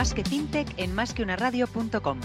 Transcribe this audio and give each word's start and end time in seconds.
Más 0.00 0.14
que 0.14 0.24
FinTech 0.24 0.78
en 0.78 0.94
másqueunaradio.com. 0.94 2.20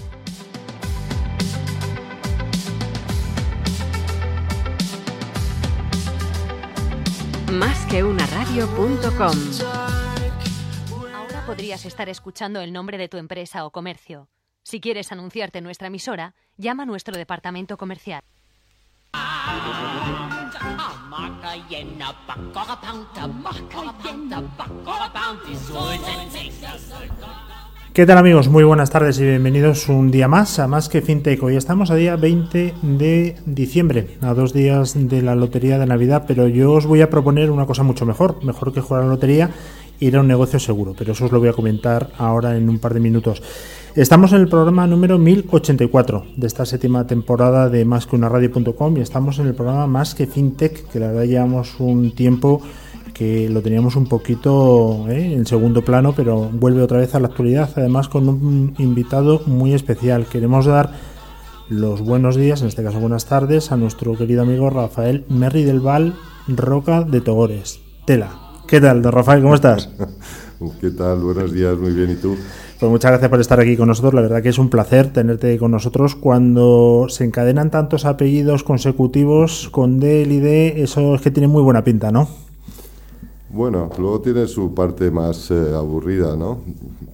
Más 7.51 7.85
que 7.87 8.05
una 8.05 8.25
radio.com. 8.27 9.37
Ahora 11.13 11.45
podrías 11.45 11.83
estar 11.83 12.07
escuchando 12.07 12.61
el 12.61 12.71
nombre 12.71 12.97
de 12.97 13.09
tu 13.09 13.17
empresa 13.17 13.65
o 13.65 13.71
comercio. 13.71 14.29
Si 14.63 14.79
quieres 14.79 15.11
anunciarte 15.11 15.57
en 15.57 15.65
nuestra 15.65 15.87
emisora, 15.87 16.33
llama 16.55 16.83
a 16.83 16.85
nuestro 16.85 17.17
departamento 17.17 17.75
comercial. 17.75 18.21
¿Qué 27.95 28.05
tal 28.05 28.17
amigos? 28.17 28.49
Muy 28.49 28.65
buenas 28.65 28.89
tardes 28.89 29.21
y 29.21 29.23
bienvenidos 29.23 29.87
un 29.87 30.11
día 30.11 30.27
más 30.27 30.59
a 30.59 30.67
Más 30.67 30.89
que 30.89 31.01
FinTech. 31.01 31.41
Hoy 31.41 31.55
estamos 31.55 31.91
a 31.91 31.95
día 31.95 32.17
20 32.17 32.73
de 32.81 33.37
diciembre, 33.45 34.17
a 34.19 34.33
dos 34.33 34.51
días 34.51 35.07
de 35.07 35.21
la 35.21 35.33
Lotería 35.33 35.79
de 35.79 35.85
Navidad, 35.85 36.25
pero 36.27 36.49
yo 36.49 36.73
os 36.73 36.85
voy 36.85 36.99
a 36.99 37.09
proponer 37.09 37.51
una 37.51 37.65
cosa 37.65 37.83
mucho 37.83 38.05
mejor, 38.05 38.43
mejor 38.43 38.73
que 38.73 38.81
jugar 38.81 39.03
a 39.03 39.05
la 39.05 39.11
lotería, 39.11 39.49
ir 40.01 40.17
a 40.17 40.19
un 40.19 40.27
negocio 40.27 40.59
seguro, 40.59 40.93
pero 40.97 41.13
eso 41.13 41.23
os 41.23 41.31
lo 41.31 41.39
voy 41.39 41.47
a 41.47 41.53
comentar 41.53 42.11
ahora 42.17 42.57
en 42.57 42.67
un 42.67 42.79
par 42.79 42.93
de 42.93 42.99
minutos. 42.99 43.41
Estamos 43.95 44.33
en 44.33 44.41
el 44.41 44.49
programa 44.49 44.85
número 44.87 45.17
1084 45.17 46.25
de 46.35 46.47
esta 46.47 46.65
séptima 46.65 47.07
temporada 47.07 47.69
de 47.69 47.85
Más 47.85 48.07
que 48.07 48.17
una 48.17 48.27
radio.com 48.27 48.97
y 48.97 48.99
estamos 48.99 49.39
en 49.39 49.47
el 49.47 49.55
programa 49.55 49.87
Más 49.87 50.15
que 50.15 50.27
FinTech, 50.27 50.89
que 50.89 50.99
la 50.99 51.07
verdad 51.07 51.23
llevamos 51.23 51.79
un 51.79 52.13
tiempo 52.13 52.61
que 53.15 53.49
lo 53.49 53.61
teníamos 53.61 53.95
un 53.95 54.07
poquito 54.07 55.05
¿eh? 55.09 55.33
en 55.33 55.45
segundo 55.45 55.83
plano, 55.83 56.13
pero 56.13 56.49
vuelve 56.51 56.83
otra 56.83 56.99
vez 56.99 57.15
a 57.15 57.19
la 57.21 57.27
actualidad, 57.27 57.69
además 57.77 58.09
con 58.09 58.27
un 58.27 58.75
invitado 58.77 59.41
muy 59.45 59.73
especial. 59.73 60.25
Queremos 60.25 60.65
dar 60.65 60.91
los 61.69 62.01
buenos 62.01 62.35
días, 62.35 62.61
en 62.61 62.67
este 62.67 62.83
caso 62.83 62.99
buenas 62.99 63.25
tardes, 63.25 63.71
a 63.71 63.77
nuestro 63.77 64.17
querido 64.17 64.41
amigo 64.41 64.69
Rafael 64.69 65.23
Merri 65.29 65.63
del 65.63 65.79
Val 65.79 66.13
Roca 66.49 67.03
de 67.03 67.21
Togores. 67.21 67.79
Tela. 68.05 68.31
¿Qué 68.67 68.81
tal, 68.81 69.01
don 69.01 69.13
Rafael? 69.13 69.41
¿Cómo 69.41 69.55
estás? 69.55 69.89
¿Qué 70.81 70.91
tal? 70.91 71.19
Buenos 71.19 71.53
días, 71.53 71.77
muy 71.77 71.93
bien. 71.93 72.11
¿Y 72.11 72.15
tú? 72.15 72.35
Pues 72.79 72.91
muchas 72.91 73.11
gracias 73.11 73.29
por 73.29 73.39
estar 73.39 73.61
aquí 73.61 73.77
con 73.77 73.87
nosotros. 73.87 74.13
La 74.13 74.21
verdad 74.21 74.43
que 74.43 74.49
es 74.49 74.59
un 74.59 74.69
placer 74.69 75.13
tenerte 75.13 75.57
con 75.57 75.71
nosotros. 75.71 76.15
Cuando 76.15 77.05
se 77.07 77.23
encadenan 77.23 77.71
tantos 77.71 78.03
apellidos 78.03 78.65
consecutivos 78.65 79.69
con 79.71 80.01
D 80.01 80.23
y 80.23 80.39
D, 80.39 80.83
eso 80.83 81.15
es 81.15 81.21
que 81.21 81.31
tiene 81.31 81.47
muy 81.47 81.63
buena 81.63 81.85
pinta, 81.85 82.11
¿no? 82.11 82.27
Bueno, 83.55 83.89
luego 83.97 84.19
tiene 84.19 84.47
su 84.47 84.73
parte 84.73 85.09
más 85.09 85.49
eh, 85.49 85.73
aburrida, 85.73 86.35
¿no? 86.35 86.59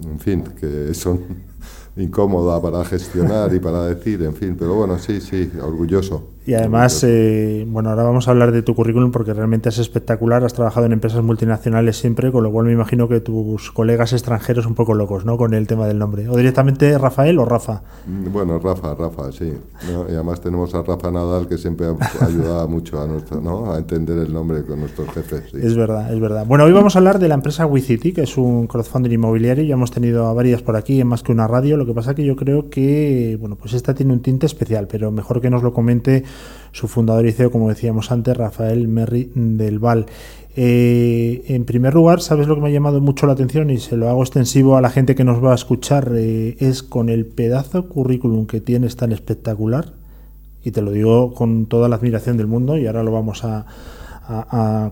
En 0.03 0.19
fin, 0.19 0.43
que 0.59 0.91
son 0.95 1.19
incómoda 1.95 2.59
para 2.59 2.83
gestionar 2.83 3.53
y 3.53 3.59
para 3.59 3.85
decir, 3.85 4.23
en 4.23 4.33
fin, 4.33 4.55
pero 4.57 4.73
bueno, 4.73 4.97
sí, 4.97 5.21
sí, 5.21 5.51
orgulloso. 5.61 6.30
Y 6.45 6.55
además, 6.55 7.03
eh, 7.07 7.65
bueno, 7.67 7.91
ahora 7.91 8.03
vamos 8.03 8.27
a 8.27 8.31
hablar 8.31 8.51
de 8.51 8.63
tu 8.63 8.73
currículum 8.73 9.11
porque 9.11 9.31
realmente 9.33 9.69
es 9.69 9.77
espectacular. 9.77 10.43
Has 10.43 10.53
trabajado 10.55 10.87
en 10.87 10.93
empresas 10.93 11.23
multinacionales 11.23 11.97
siempre, 11.97 12.31
con 12.31 12.43
lo 12.43 12.51
cual 12.51 12.65
me 12.65 12.71
imagino 12.73 13.07
que 13.07 13.19
tus 13.19 13.71
colegas 13.71 14.11
extranjeros 14.13 14.65
un 14.65 14.73
poco 14.73 14.95
locos, 14.95 15.23
¿no? 15.23 15.37
Con 15.37 15.53
el 15.53 15.67
tema 15.67 15.85
del 15.87 15.99
nombre. 15.99 16.27
¿O 16.29 16.35
directamente 16.35 16.97
Rafael 16.97 17.37
o 17.37 17.45
Rafa? 17.45 17.83
Mm, 18.07 18.31
Bueno, 18.31 18.57
Rafa, 18.57 18.95
Rafa, 18.95 19.31
sí. 19.31 19.53
¿no? 19.91 20.09
Y 20.09 20.13
además 20.15 20.41
tenemos 20.41 20.73
a 20.73 20.81
Rafa 20.81 21.11
Nadal 21.11 21.47
que 21.47 21.59
siempre 21.59 21.85
ha 21.87 22.25
ayudado 22.25 22.67
mucho 22.67 22.99
a, 22.99 23.05
nuestro, 23.05 23.39
¿no? 23.39 23.71
a 23.71 23.77
entender 23.77 24.17
el 24.17 24.33
nombre 24.33 24.63
con 24.63 24.79
nuestros 24.79 25.09
jefes. 25.09 25.43
sí. 25.51 25.57
Es 25.61 25.75
verdad, 25.75 26.11
es 26.11 26.19
verdad. 26.19 26.45
Bueno, 26.47 26.63
hoy 26.63 26.71
vamos 26.71 26.95
a 26.95 26.99
hablar 26.99 27.19
de 27.19 27.27
la 27.27 27.35
empresa 27.35 27.67
WeCity, 27.67 28.13
que 28.13 28.23
es 28.23 28.35
un 28.37 28.65
crowdfunding 28.65 29.11
inmobiliario. 29.11 29.63
Ya 29.63 29.75
hemos 29.75 29.91
tenido 29.91 30.25
a 30.25 30.33
varias 30.33 30.63
por 30.63 30.75
aquí, 30.75 30.99
en 30.99 31.07
más 31.07 31.21
que 31.21 31.31
una 31.31 31.47
radio. 31.47 31.77
Lo 31.77 31.85
que 31.85 31.93
pasa 31.93 32.15
que 32.15 32.25
yo 32.25 32.35
creo 32.35 32.69
que, 32.71 33.37
bueno, 33.39 33.55
pues 33.57 33.73
esta 33.73 33.93
tiene 33.93 34.11
un 34.13 34.21
tinte 34.21 34.47
especial, 34.47 34.87
pero 34.87 35.11
mejor 35.11 35.39
que 35.39 35.51
nos 35.51 35.61
lo 35.61 35.71
comente 35.71 36.23
su 36.71 36.87
fundador 36.87 37.25
y 37.25 37.31
CEO, 37.31 37.51
como 37.51 37.69
decíamos 37.69 38.11
antes, 38.11 38.35
Rafael 38.35 38.87
Merri 38.87 39.31
del 39.35 39.79
Val. 39.79 40.05
Eh, 40.55 41.43
en 41.47 41.63
primer 41.63 41.93
lugar, 41.93 42.21
¿sabes 42.21 42.47
lo 42.47 42.55
que 42.55 42.61
me 42.61 42.69
ha 42.69 42.71
llamado 42.71 42.99
mucho 42.99 43.25
la 43.25 43.33
atención 43.33 43.69
y 43.69 43.77
se 43.77 43.95
lo 43.95 44.09
hago 44.09 44.21
extensivo 44.21 44.75
a 44.75 44.81
la 44.81 44.89
gente 44.89 45.15
que 45.15 45.23
nos 45.23 45.43
va 45.43 45.53
a 45.53 45.55
escuchar? 45.55 46.11
Eh, 46.15 46.57
es 46.59 46.83
con 46.83 47.09
el 47.09 47.25
pedazo 47.25 47.87
currículum 47.87 48.47
que 48.47 48.59
tienes 48.59 48.95
tan 48.95 49.11
espectacular, 49.11 49.93
y 50.63 50.71
te 50.71 50.81
lo 50.81 50.91
digo 50.91 51.33
con 51.33 51.65
toda 51.65 51.89
la 51.89 51.95
admiración 51.95 52.37
del 52.37 52.47
mundo, 52.47 52.77
y 52.77 52.87
ahora 52.87 53.03
lo 53.03 53.11
vamos 53.11 53.43
a 53.43 53.65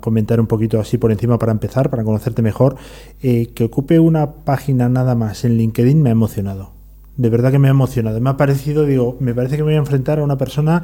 comentar 0.01 0.41
un 0.41 0.47
poquito 0.47 0.81
así 0.81 0.97
por 0.97 1.11
encima 1.13 1.39
para 1.39 1.53
empezar, 1.53 1.89
para 1.89 2.03
conocerte 2.03 2.41
mejor, 2.41 2.75
eh, 3.21 3.47
que 3.53 3.63
ocupe 3.63 3.99
una 3.99 4.31
página 4.43 4.89
nada 4.89 5.15
más 5.15 5.45
en 5.45 5.57
LinkedIn 5.57 6.01
me 6.01 6.09
ha 6.09 6.11
emocionado. 6.11 6.78
De 7.21 7.29
verdad 7.29 7.51
que 7.51 7.59
me 7.59 7.67
ha 7.67 7.71
emocionado. 7.71 8.19
Me 8.21 8.29
ha 8.31 8.37
parecido, 8.37 8.85
digo, 8.85 9.17
me 9.19 9.33
parece 9.35 9.57
que 9.57 9.63
me 9.63 9.69
voy 9.71 9.75
a 9.75 9.79
enfrentar 9.85 10.19
a 10.19 10.23
una 10.23 10.37
persona 10.37 10.83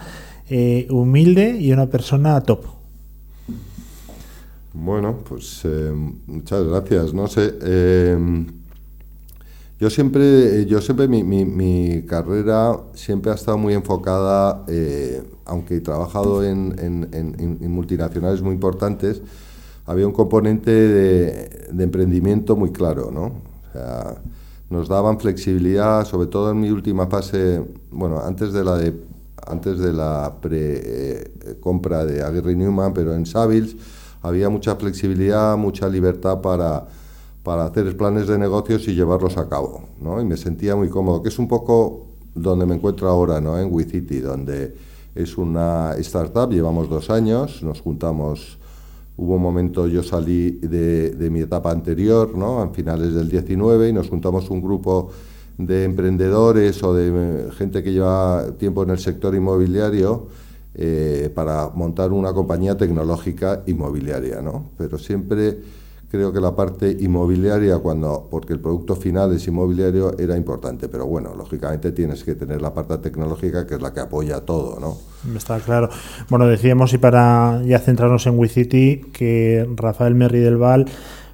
eh, 0.50 0.88
humilde 0.92 1.58
y 1.60 1.72
una 1.72 1.88
persona 1.88 2.40
top. 2.42 2.66
Bueno, 4.74 5.24
pues 5.28 5.62
eh, 5.64 5.92
muchas 6.28 6.64
gracias. 6.66 7.14
No 7.14 7.28
sé, 7.28 7.54
eh, 7.62 8.18
yo 9.80 9.90
siempre, 9.90 10.66
yo 10.66 10.80
siempre 10.82 11.08
mi, 11.08 11.24
mi- 11.24 12.04
carrera 12.08 12.78
siempre 12.94 13.32
ha 13.32 13.36
estado 13.36 13.58
muy 13.58 13.74
enfocada, 13.74 14.64
aunque 15.46 15.76
he 15.78 15.82
trabajado 15.82 16.44
en- 16.44 16.76
en 17.12 17.72
multinacionales 17.72 18.42
muy 18.42 18.54
importantes, 18.54 19.22
había 19.86 20.08
un 20.08 20.14
componente 20.14 20.72
de, 20.72 21.50
de 21.74 21.84
emprendimiento 21.84 22.56
muy 22.56 22.72
claro, 22.72 23.12
¿no? 23.12 23.26
O 23.70 23.72
sea, 23.74 24.16
nos 24.70 24.88
daban 24.88 25.20
flexibilidad, 25.20 26.06
sobre 26.06 26.28
todo 26.28 26.52
en 26.52 26.60
mi 26.60 26.70
última 26.72 27.08
fase, 27.08 27.64
bueno, 27.92 28.20
antes 28.20 28.52
de 28.54 28.64
la 28.64 28.78
de 28.78 28.94
antes 29.48 29.78
de 29.78 29.94
la 29.94 30.38
pre 30.42 30.82
eh, 30.84 31.58
compra 31.60 32.04
de 32.06 32.24
Aguirre 32.24 32.56
Newman, 32.56 32.94
pero 32.94 33.14
en 33.14 33.26
Savills 33.26 33.76
había 34.22 34.50
mucha 34.50 34.76
flexibilidad, 34.76 35.56
mucha 35.56 35.88
libertad 35.88 36.42
para, 36.42 36.88
para 37.44 37.66
hacer 37.66 37.96
planes 37.96 38.28
de 38.28 38.40
negocios 38.40 38.88
y 38.88 38.96
llevarlos 38.96 39.38
a 39.38 39.48
cabo, 39.48 39.84
¿no? 40.02 40.20
Y 40.20 40.26
me 40.26 40.38
sentía 40.38 40.76
muy 40.76 40.90
cómodo, 40.90 41.22
que 41.22 41.30
es 41.30 41.38
un 41.38 41.48
poco 41.48 42.08
donde 42.34 42.66
me 42.66 42.76
encuentro 42.76 43.08
ahora, 43.08 43.40
¿no? 43.40 43.60
En 43.60 43.72
WeCity, 43.72 44.20
donde 44.20 44.76
es 45.14 45.38
una 45.38 45.94
startup, 46.00 46.52
llevamos 46.52 46.90
dos 46.90 47.10
años, 47.10 47.62
nos 47.62 47.82
juntamos, 47.82 48.58
hubo 49.18 49.36
un 49.36 49.42
momento, 49.42 49.88
yo 49.88 50.04
salí 50.04 50.52
de, 50.52 51.30
mi 51.32 51.42
etapa 51.42 51.72
anterior, 51.72 52.38
¿no? 52.38 52.62
A 52.62 52.70
finales 52.70 53.14
del 53.14 53.30
19 53.30 53.90
y 53.90 53.94
nos 53.94 54.10
juntamos 54.10 54.50
un 54.50 54.62
grupo 54.62 55.12
de 55.58 55.86
emprendedores 55.86 56.84
o 56.84 56.94
de 56.94 57.08
eh, 57.08 57.52
gente 57.58 57.82
que 57.82 57.94
lleva 57.94 58.46
tiempo 58.58 58.84
en 58.84 58.90
el 58.90 59.00
sector 59.00 59.34
inmobiliario 59.34 60.28
eh, 60.74 61.32
para 61.34 61.70
montar 61.70 62.12
una 62.12 62.34
compañía 62.34 62.78
tecnológica 62.78 63.64
inmobiliaria, 63.66 64.42
¿no? 64.42 64.72
Pero 64.78 64.98
siempre 64.98 65.60
creo 66.10 66.32
que 66.32 66.40
la 66.40 66.56
parte 66.56 66.96
inmobiliaria, 67.00 67.80
cuando, 67.80 68.28
porque 68.30 68.54
el 68.54 68.60
producto 68.60 68.96
final 68.96 69.34
es 69.34 69.48
inmobiliario, 69.48 70.18
era 70.18 70.38
importante. 70.38 70.88
Pero 70.88 71.06
bueno, 71.06 71.36
lógicamente 71.36 71.92
tienes 71.92 72.24
que 72.24 72.36
tener 72.36 72.62
la 72.62 72.74
parte 72.74 72.98
tecnológica, 72.98 73.66
que 73.66 73.76
es 73.76 73.82
la 73.82 73.94
que 73.94 74.00
apoya 74.00 74.42
todo, 74.42 74.80
¿no? 74.80 74.98
Está 75.36 75.60
claro. 75.60 75.90
Bueno, 76.30 76.48
decíamos, 76.48 76.94
y 76.94 76.98
para 76.98 77.62
ya 77.64 77.80
centrarnos 77.80 78.28
en 78.28 78.38
WeCity, 78.38 79.12
que 79.12 79.68
Rafael 79.76 80.16
Merri 80.16 80.40
del 80.40 80.58
Val 80.58 80.86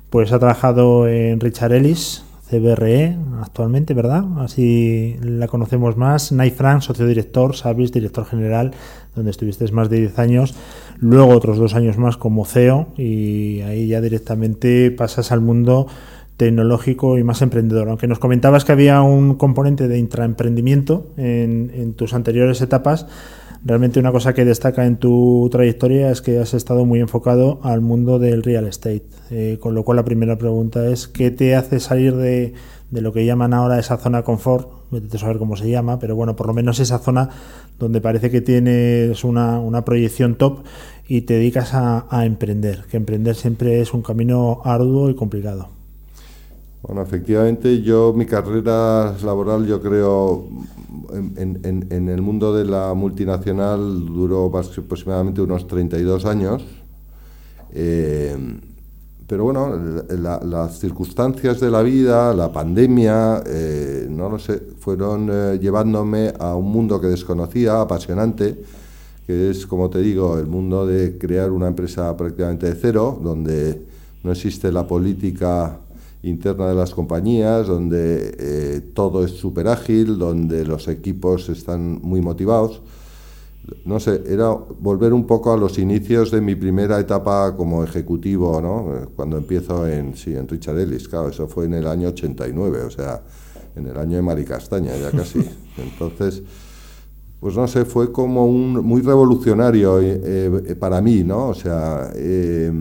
pues 0.10 0.34
ha 0.34 0.40
trabajado 0.40 1.08
en 1.08 1.40
Richard 1.40 1.72
Ellis, 1.72 2.24
CBRE 2.52 3.18
actualmente, 3.42 3.94
¿verdad? 3.94 4.26
Así 4.40 5.16
la 5.22 5.48
conocemos 5.48 5.96
más. 5.96 6.34
Nay 6.34 6.52
Frank, 6.52 6.82
socio 6.82 7.08
director, 7.08 7.56
Savis, 7.56 7.94
director 7.94 8.26
general, 8.26 8.74
donde 9.16 9.32
estuviste 9.32 9.72
más 9.72 9.90
de 9.90 10.00
10 10.00 10.20
años. 10.20 10.54
Luego 11.02 11.32
otros 11.32 11.58
dos 11.58 11.74
años 11.74 11.98
más 11.98 12.16
como 12.16 12.46
CEO 12.46 12.90
y 12.96 13.62
ahí 13.62 13.88
ya 13.88 14.02
directamente 14.02 14.92
pasas 14.92 15.32
al 15.32 15.42
mundo 15.42 15.88
tecnológico 16.38 17.18
y 17.18 17.24
más 17.24 17.42
emprendedor. 17.42 17.90
Aunque 17.90 18.06
nos 18.08 18.20
comentabas 18.20 18.66
que 18.66 18.72
había 18.72 19.02
un 19.02 19.34
componente 19.34 19.88
de 19.88 19.98
intraemprendimiento 19.98 21.12
en, 21.18 21.96
tus 21.96 22.14
anteriores 22.14 22.62
etapas, 22.62 23.08
realmente 23.66 24.00
una 24.00 24.12
cosa 24.12 24.36
que 24.36 24.46
destaca 24.46 24.86
en 24.86 24.98
tu 24.98 25.50
trayectoria 25.52 26.12
es 26.12 26.22
que 26.22 26.38
has 26.38 26.54
estado 26.54 26.86
muy 26.86 27.00
enfocado 27.00 27.60
al 27.64 27.82
mundo 27.82 28.20
del 28.20 28.44
real 28.44 28.68
estate. 28.68 29.06
Eh, 29.32 29.58
con 29.60 29.74
lo 29.74 29.84
cual 29.84 29.96
la 29.96 30.06
primera 30.06 30.38
pregunta 30.38 30.86
es, 30.86 31.08
¿qué 31.08 31.32
te 31.32 31.56
hace 31.56 31.80
salir 31.80 32.16
de, 32.16 32.54
de 32.92 33.02
lo 33.02 33.12
que 33.12 33.26
llaman 33.26 33.56
ahora 33.56 33.80
esa 33.80 33.98
zona 33.98 34.22
confort? 34.22 34.81
Vete 34.92 35.18
a 35.18 35.20
saber 35.20 35.38
cómo 35.38 35.56
se 35.56 35.70
llama, 35.70 36.00
pero 36.00 36.16
bueno, 36.16 36.36
por 36.36 36.48
lo 36.48 36.54
menos 36.54 36.80
esa 36.80 37.00
zona 37.00 37.30
donde 37.80 38.02
parece 38.02 38.30
que 38.30 38.42
tienes 38.42 39.24
una, 39.24 39.60
una 39.60 39.86
proyección 39.86 40.36
top 40.36 40.60
y 41.08 41.22
te 41.22 41.36
dedicas 41.36 41.74
a, 41.74 42.26
emprender, 42.26 42.84
que 42.90 42.98
emprender 42.98 43.36
siempre 43.36 43.82
es 43.82 43.94
un 43.94 44.02
camino 44.02 44.62
arduo 44.64 45.10
y 45.10 45.16
complicado. 45.16 45.70
Bueno, 46.84 47.02
efectivamente, 47.04 47.82
yo 47.82 48.14
mi 48.14 48.26
carrera 48.26 49.16
laboral, 49.24 49.66
yo 49.68 49.82
creo, 49.82 50.48
en, 51.14 51.60
en- 51.64 52.10
el 52.10 52.22
mundo 52.22 52.56
de 52.56 52.66
la 52.66 52.94
multinacional 52.94 54.06
duró 54.06 54.46
aproximadamente 54.46 55.42
unos 55.42 55.68
32 55.68 56.26
años. 56.26 56.64
Eh, 57.74 58.36
pero 59.32 59.46
bueno, 59.46 59.74
las 60.44 60.78
circunstancias 60.78 61.62
de 61.62 61.72
la 61.72 61.82
vida, 61.82 62.34
la 62.34 62.52
pandemia, 62.52 63.42
eh, 63.48 64.06
no 64.10 64.28
lo 64.28 64.38
sé, 64.38 64.62
fueron 64.78 65.30
eh, 65.32 65.58
llevándome 65.58 66.34
a 66.38 66.54
un 66.54 66.70
mundo 66.70 67.00
que 67.00 67.08
desconocía, 67.08 67.80
apasionante, 67.80 68.62
que 69.26 69.52
es, 69.52 69.66
como 69.66 69.90
te 69.90 70.00
digo, 70.00 70.38
el 70.38 70.48
mundo 70.48 70.86
de 70.86 71.18
crear 71.18 71.50
una 71.50 71.70
empresa 71.70 72.18
prácticamente 72.18 72.66
de 72.66 72.76
cero, 72.76 73.18
donde 73.24 73.82
no 74.22 74.34
existe 74.34 74.70
la 74.70 74.86
política 74.86 75.80
interna 76.24 76.68
de 76.68 76.76
las 76.76 76.94
compañías, 76.94 77.68
donde 77.68 78.36
eh, 78.38 78.82
todo 78.94 79.24
es 79.24 79.32
súper 79.32 79.70
ágil, 79.70 80.20
donde 80.20 80.66
los 80.66 80.90
equipos 80.90 81.48
están 81.48 82.02
muy 82.02 82.20
motivados 82.20 82.82
no 83.86 84.00
sé, 84.00 84.24
era 84.28 84.50
volver 84.50 85.14
un 85.14 85.26
poco 85.26 85.54
a 85.54 85.58
los 85.58 85.78
inicios 85.78 86.32
de 86.32 86.42
mi 86.42 86.56
primera 86.56 87.00
etapa 87.00 87.56
como 87.56 87.84
ejecutivo, 87.84 88.62
¿no? 88.62 89.10
Cuando 89.16 89.38
empiezo 89.38 89.88
en, 89.88 90.16
sí, 90.16 90.36
en 90.36 90.48
Richard 90.48 90.80
Ellis, 90.80 91.08
claro, 91.08 91.30
eso 91.30 91.48
fue 91.48 91.66
en 91.66 91.76
el 91.76 91.88
año 91.88 92.10
89, 92.10 92.82
o 92.82 92.90
sea, 92.90 93.22
en 93.76 93.88
el 93.88 93.98
año 93.98 94.18
de 94.18 94.22
Maricastaña 94.22 94.96
ya 94.98 95.12
casi. 95.12 95.40
Entonces, 95.78 96.42
pues 97.40 97.56
no 97.56 97.68
sé, 97.68 97.86
fue 97.86 98.12
como 98.12 98.46
un 98.46 98.74
muy 98.86 99.02
revolucionario 99.02 100.00
eh, 100.02 100.20
eh, 100.24 100.76
para 100.76 101.02
mí, 101.02 101.24
¿no? 101.24 101.50
O 101.50 101.56
sea, 101.56 102.12
eh, 102.16 102.72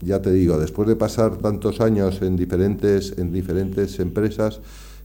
ya 0.00 0.22
te 0.22 0.32
digo, 0.32 0.58
después 0.58 0.88
de 0.88 0.96
pasar 0.96 1.36
tantos 1.36 1.80
años 1.80 2.22
en 2.22 2.36
diferentes, 2.36 3.14
en 3.18 3.32
diferentes 3.32 3.98
empresas 4.00 4.60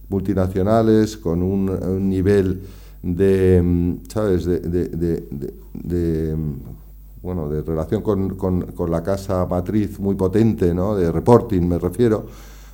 multinacionales 0.10 1.18
con 1.18 1.42
un 1.42 2.10
nivel 2.10 2.62
de, 3.04 3.62
mm, 3.62 3.94
¿sabes?, 4.08 4.46
de, 4.46 4.60
de, 4.62 6.36
mm, 6.36 6.54
bueno, 7.22 7.48
de 7.50 7.62
relación 7.62 8.02
con, 8.02 8.36
con, 8.36 8.92
la 8.92 9.04
casa 9.04 9.46
matriz 9.46 10.00
muy 10.00 10.16
potente, 10.16 10.74
¿no?, 10.74 10.96
de 10.96 11.12
reporting 11.12 11.62
me 11.62 11.78
refiero, 11.78 12.26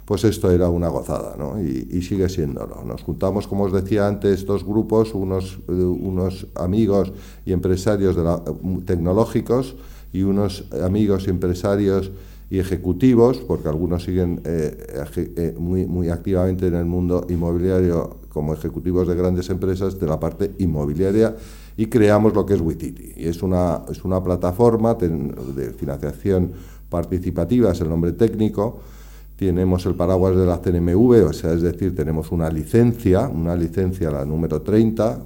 pues 0.05 0.23
esto 0.23 0.49
era 0.49 0.69
una 0.69 0.87
gozada, 0.87 1.35
¿no? 1.37 1.61
Y, 1.61 2.01
sigue 2.01 2.29
siéndolo. 2.29 2.83
Nos 2.83 3.03
juntamos, 3.03 3.47
como 3.47 3.65
os 3.65 3.71
decía 3.71 4.07
antes, 4.07 4.43
dos 4.43 4.65
grupos, 4.65 5.13
unos, 5.13 5.59
eh, 5.67 5.71
unos 5.71 6.47
amigos 6.55 7.13
y 7.45 7.51
empresarios 7.51 8.15
de 8.15 8.23
la, 8.23 8.41
tecnológicos 8.85 9.75
y 10.11 10.23
unos 10.23 10.65
amigos 10.83 11.27
y 11.27 11.29
empresarios 11.29 12.11
y 12.49 12.57
ejecutivos, 12.57 13.37
porque 13.37 13.69
algunos 13.69 14.03
siguen 14.03 14.41
eh, 14.45 15.05
eh, 15.15 15.55
muy, 15.59 15.85
muy 15.85 16.09
activamente 16.09 16.65
en 16.65 16.73
el 16.73 16.85
mundo 16.85 17.27
inmobiliario 17.29 18.17
como 18.39 18.53
ejecutivos 18.53 19.05
de 19.05 19.15
grandes 19.15 19.49
empresas 19.49 19.99
de 19.99 20.07
la 20.07 20.17
parte 20.17 20.53
inmobiliaria 20.59 21.35
y 21.75 21.87
creamos 21.87 22.33
lo 22.33 22.45
que 22.45 22.53
es 22.53 22.61
Wititi. 22.61 23.15
Y 23.17 23.27
es 23.27 23.43
una, 23.43 23.81
es 23.91 24.05
una 24.05 24.23
plataforma 24.23 24.93
de 24.93 25.73
financiación 25.77 26.53
participativa, 26.87 27.73
es 27.73 27.81
el 27.81 27.89
nombre 27.89 28.13
técnico. 28.13 28.79
Tenemos 29.35 29.85
el 29.85 29.95
paraguas 29.95 30.37
de 30.37 30.45
la 30.45 30.61
CNMV, 30.61 31.27
o 31.27 31.33
sea, 31.33 31.51
es 31.51 31.61
decir, 31.61 31.93
tenemos 31.93 32.31
una 32.31 32.49
licencia, 32.49 33.27
una 33.27 33.57
licencia, 33.57 34.09
la 34.09 34.23
número 34.23 34.61
30. 34.61 35.19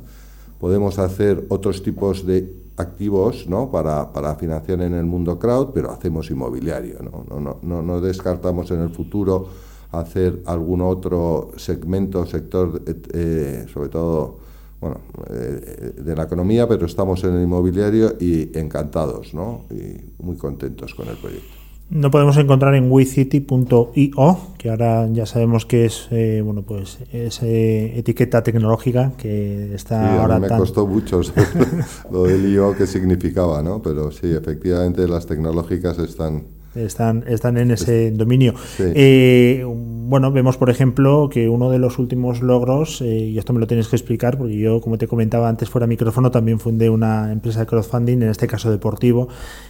Podemos 0.60 0.98
hacer 0.98 1.45
otros 1.50 1.83
tipos 1.83 2.25
de 2.25 2.51
activos 2.77 3.45
¿no? 3.48 3.69
para, 3.69 4.12
para 4.12 4.33
financiar 4.33 4.81
en 4.81 4.95
el 4.95 5.06
mundo 5.06 5.38
crowd, 5.38 5.69
pero 5.71 5.92
hacemos 5.92 6.31
inmobiliario. 6.31 6.98
¿no? 7.04 7.25
No, 7.30 7.39
no, 7.39 7.60
no, 7.62 7.83
no 7.83 8.01
descartamos 8.01 8.71
en 8.71 8.80
el 8.80 8.89
futuro 8.89 9.50
hacer 9.94 10.42
algún 10.45 10.81
otro 10.81 11.51
segmento, 11.56 12.25
sector, 12.25 12.81
eh, 13.13 13.66
sobre 13.72 13.90
todo 13.90 14.40
bueno, 14.81 14.98
eh, 15.30 15.94
de 16.04 16.16
la 16.16 16.24
economía, 16.24 16.68
pero 16.68 16.86
estamos 16.86 17.24
en 17.24 17.36
el 17.36 17.44
inmobiliario 17.44 18.16
y 18.19 18.57
encantados, 18.57 19.34
¿no? 19.34 19.66
Y 19.69 20.24
muy 20.24 20.36
contentos 20.36 20.94
con 20.94 21.07
el 21.07 21.16
proyecto. 21.16 21.48
No 21.90 22.10
podemos 22.10 22.38
encontrar 22.38 22.74
en 22.74 22.92
wecity.io, 22.92 24.38
que 24.57 24.69
ahora 24.69 25.07
ya 25.12 25.25
sabemos 25.25 25.66
que 25.66 25.86
es 25.86 26.07
eh, 26.12 26.42
bueno 26.44 26.63
pues 26.63 26.98
es 27.12 27.44
etiqueta 27.44 28.42
tecnológica 28.42 29.12
que 29.18 29.75
está 29.75 30.22
ahora 30.22 30.39
me 30.39 30.48
costó 30.48 30.88
mucho 30.88 31.22
lo 32.12 32.24
del 32.24 32.51
IO 32.51 32.75
que 32.75 32.88
significaba, 32.88 33.62
¿no? 33.62 33.81
Pero 33.81 34.12
sí, 34.12 34.31
efectivamente 34.31 35.07
las 35.07 35.28
tecnológicas 35.28 36.00
están 36.00 36.46
están, 36.75 37.24
están 37.28 37.58
en 37.58 37.72
ese 37.72 38.12
dominio. 38.12 38.54
Eh, 38.80 39.64
bueno, 39.66 40.31
vemos, 40.31 40.58
por 40.58 40.70
ejemplo, 40.70 41.30
que 41.31 41.50
uno 41.50 41.70
de 41.70 41.80
los 41.80 42.00
últimos 42.00 42.42
logros, 42.42 43.02
eh, 43.02 43.06
y 43.06 43.38
esto 43.38 43.54
me 43.54 43.60
lo 43.60 43.68
tienes 43.68 43.88
que 43.88 43.96
explicar, 43.96 44.38
porque 44.38 44.58
yo, 44.58 44.81
como 44.81 44.98
te 44.98 45.08
comentaba 45.08 45.50
antes 45.50 45.70
fuera 45.70 45.88
micrófono, 45.88 46.31
también 46.31 46.60
fundé 46.60 46.90
una 46.90 47.31
empresa 47.31 47.62
de 47.62 47.66
crowdfunding, 47.66 48.18
en 48.18 48.30
este 48.30 48.48
caso 48.48 48.72
deportivo, 48.72 49.30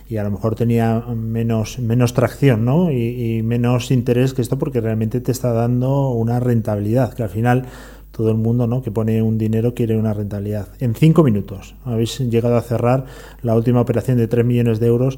y 0.09 0.17
a 0.17 0.23
lo 0.23 0.31
mejor 0.31 0.55
tenía 0.55 1.03
menos, 1.15 1.79
menos 1.79 2.13
tracción 2.13 2.65
¿no? 2.65 2.91
y, 2.91 3.37
y 3.37 3.43
menos 3.43 3.91
interés 3.91 4.33
que 4.33 4.41
esto, 4.41 4.57
porque 4.57 4.81
realmente 4.81 5.21
te 5.21 5.31
está 5.31 5.53
dando 5.53 6.09
una 6.09 6.39
rentabilidad, 6.39 7.13
que 7.13 7.23
al 7.23 7.29
final 7.29 7.67
todo 8.13 8.29
el 8.29 8.37
mundo 8.37 8.67
¿no? 8.67 8.81
que 8.81 8.91
pone 8.91 9.21
un 9.21 9.37
dinero 9.37 9.73
quiere 9.73 9.97
una 9.97 10.13
rentabilidad. 10.13 10.67
En 10.79 10.93
cinco 10.93 11.23
minutos 11.23 11.75
habéis 11.83 12.19
llegado 12.19 12.55
a 12.55 12.61
cerrar 12.61 13.05
la 13.41 13.55
última 13.55 13.81
operación 13.81 14.17
de 14.17 14.27
3 14.27 14.45
millones 14.45 14.79
de 14.79 14.87
euros 14.87 15.17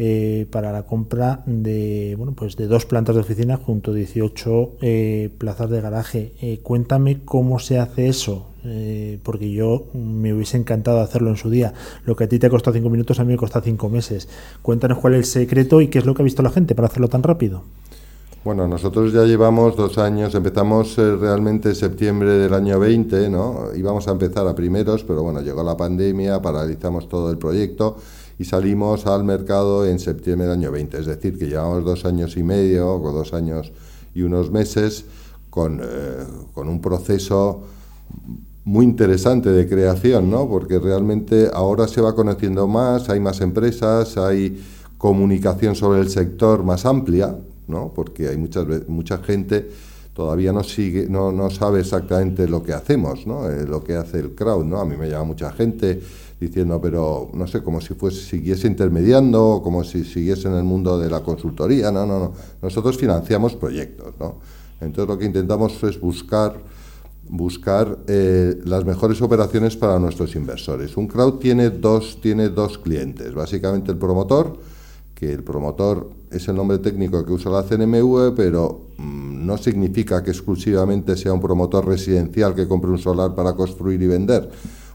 eh, 0.00 0.46
para 0.52 0.70
la 0.70 0.84
compra 0.84 1.42
de 1.44 2.14
bueno 2.16 2.32
pues 2.32 2.54
de 2.54 2.68
dos 2.68 2.86
plantas 2.86 3.16
de 3.16 3.22
oficina 3.22 3.56
junto 3.56 3.90
a 3.90 3.94
18 3.94 4.76
eh, 4.80 5.28
plazas 5.38 5.68
de 5.70 5.80
garaje. 5.80 6.34
Eh, 6.40 6.60
cuéntame 6.62 7.24
cómo 7.24 7.58
se 7.58 7.80
hace 7.80 8.06
eso, 8.06 8.46
porque 9.24 9.50
yo 9.50 9.86
me 9.94 10.32
hubiese 10.32 10.56
encantado 10.56 11.00
hacerlo 11.00 11.30
en 11.30 11.36
su 11.36 11.50
día. 11.50 11.74
Lo 12.04 12.14
que 12.14 12.24
a 12.24 12.28
ti 12.28 12.38
te 12.38 12.48
costó 12.48 12.72
cinco 12.72 12.90
minutos, 12.90 13.18
a 13.18 13.24
mí 13.24 13.32
me 13.32 13.36
costó 13.36 13.60
cinco 13.60 13.88
meses. 13.88 14.28
Cuéntanos 14.62 14.98
cuál 14.98 15.14
es 15.14 15.18
el 15.18 15.24
secreto 15.24 15.80
y 15.80 15.88
qué 15.88 15.98
es 15.98 16.06
lo 16.06 16.14
que 16.14 16.22
ha 16.22 16.24
visto 16.24 16.44
la 16.44 16.50
gente 16.50 16.76
para 16.76 16.86
hacerlo 16.86 17.08
tan 17.08 17.24
rápido. 17.24 17.64
Bueno, 18.44 18.68
nosotros 18.68 19.12
ya 19.12 19.24
llevamos 19.24 19.76
dos 19.76 19.98
años, 19.98 20.32
empezamos 20.36 20.96
realmente 20.96 21.70
en 21.70 21.74
septiembre 21.74 22.30
del 22.34 22.54
año 22.54 22.78
20, 22.78 23.28
¿no? 23.30 23.74
Íbamos 23.74 24.06
a 24.06 24.12
empezar 24.12 24.46
a 24.46 24.54
primeros, 24.54 25.02
pero 25.02 25.24
bueno, 25.24 25.40
llegó 25.40 25.64
la 25.64 25.76
pandemia, 25.76 26.40
paralizamos 26.40 27.08
todo 27.08 27.32
el 27.32 27.38
proyecto 27.38 27.96
y 28.38 28.44
salimos 28.44 29.06
al 29.06 29.24
mercado 29.24 29.86
en 29.86 29.98
septiembre 29.98 30.46
del 30.46 30.58
año 30.58 30.70
20. 30.70 30.98
Es 30.98 31.06
decir, 31.06 31.38
que 31.38 31.46
llevamos 31.46 31.84
dos 31.84 32.04
años 32.04 32.36
y 32.36 32.42
medio, 32.42 32.94
o 32.94 33.12
dos 33.12 33.32
años 33.34 33.72
y 34.14 34.22
unos 34.22 34.50
meses, 34.50 35.04
con, 35.50 35.80
eh, 35.82 36.24
con 36.54 36.68
un 36.68 36.80
proceso 36.80 37.64
muy 38.64 38.84
interesante 38.84 39.50
de 39.50 39.68
creación, 39.68 40.30
¿no? 40.30 40.48
Porque 40.48 40.78
realmente 40.78 41.48
ahora 41.52 41.88
se 41.88 42.00
va 42.00 42.14
conociendo 42.14 42.68
más, 42.68 43.08
hay 43.08 43.18
más 43.18 43.40
empresas, 43.40 44.16
hay 44.18 44.62
comunicación 44.98 45.74
sobre 45.74 46.00
el 46.00 46.10
sector 46.10 46.62
más 46.64 46.84
amplia, 46.84 47.34
¿no? 47.66 47.92
Porque 47.94 48.28
hay 48.28 48.36
muchas 48.36 48.66
mucha 48.88 49.18
gente 49.18 49.68
todavía 50.18 50.52
no 50.52 50.64
sigue, 50.64 51.06
no, 51.08 51.30
no 51.30 51.48
sabe 51.48 51.78
exactamente 51.78 52.48
lo 52.48 52.60
que 52.60 52.72
hacemos, 52.72 53.24
¿no? 53.24 53.48
Eh, 53.48 53.64
lo 53.64 53.84
que 53.84 53.94
hace 53.94 54.18
el 54.18 54.34
crowd, 54.34 54.64
¿no? 54.64 54.80
A 54.80 54.84
mí 54.84 54.96
me 54.96 55.08
llama 55.08 55.26
mucha 55.26 55.52
gente 55.52 56.00
diciendo, 56.40 56.80
pero 56.80 57.30
no 57.34 57.46
sé, 57.46 57.62
como 57.62 57.80
si 57.80 57.94
fuese, 57.94 58.20
siguiese 58.20 58.66
intermediando, 58.66 59.60
como 59.62 59.84
si 59.84 60.04
siguiese 60.04 60.48
en 60.48 60.54
el 60.54 60.64
mundo 60.64 60.98
de 60.98 61.10
la 61.10 61.20
consultoría. 61.20 61.90
No, 61.90 62.06
no, 62.06 62.18
no. 62.18 62.32
Nosotros 62.62 62.96
financiamos 62.96 63.54
proyectos, 63.56 64.14
¿no? 64.20 64.36
Entonces 64.80 65.08
lo 65.08 65.18
que 65.18 65.24
intentamos 65.24 65.82
es 65.82 66.00
buscar 66.00 66.56
buscar 67.30 67.98
eh, 68.06 68.58
las 68.64 68.86
mejores 68.86 69.20
operaciones 69.20 69.76
para 69.76 69.98
nuestros 69.98 70.34
inversores. 70.34 70.96
Un 70.96 71.08
crowd 71.08 71.34
tiene 71.34 71.68
dos, 71.68 72.20
tiene 72.22 72.48
dos 72.48 72.78
clientes, 72.78 73.34
básicamente 73.34 73.92
el 73.92 73.98
promotor, 73.98 74.58
que 75.14 75.32
el 75.32 75.42
promotor 75.42 76.10
es 76.30 76.48
el 76.48 76.56
nombre 76.56 76.78
técnico 76.78 77.24
que 77.26 77.32
usa 77.32 77.50
la 77.50 77.64
CNMV, 77.64 78.34
pero 78.34 78.88
mm, 78.96 79.44
no 79.46 79.58
significa 79.58 80.22
que 80.22 80.30
exclusivamente 80.30 81.16
sea 81.16 81.32
un 81.32 81.40
promotor 81.40 81.86
residencial 81.86 82.54
que 82.54 82.66
compre 82.66 82.90
un 82.90 82.98
solar 82.98 83.34
para 83.34 83.54
construir 83.54 84.00
y 84.00 84.06
vender 84.06 84.48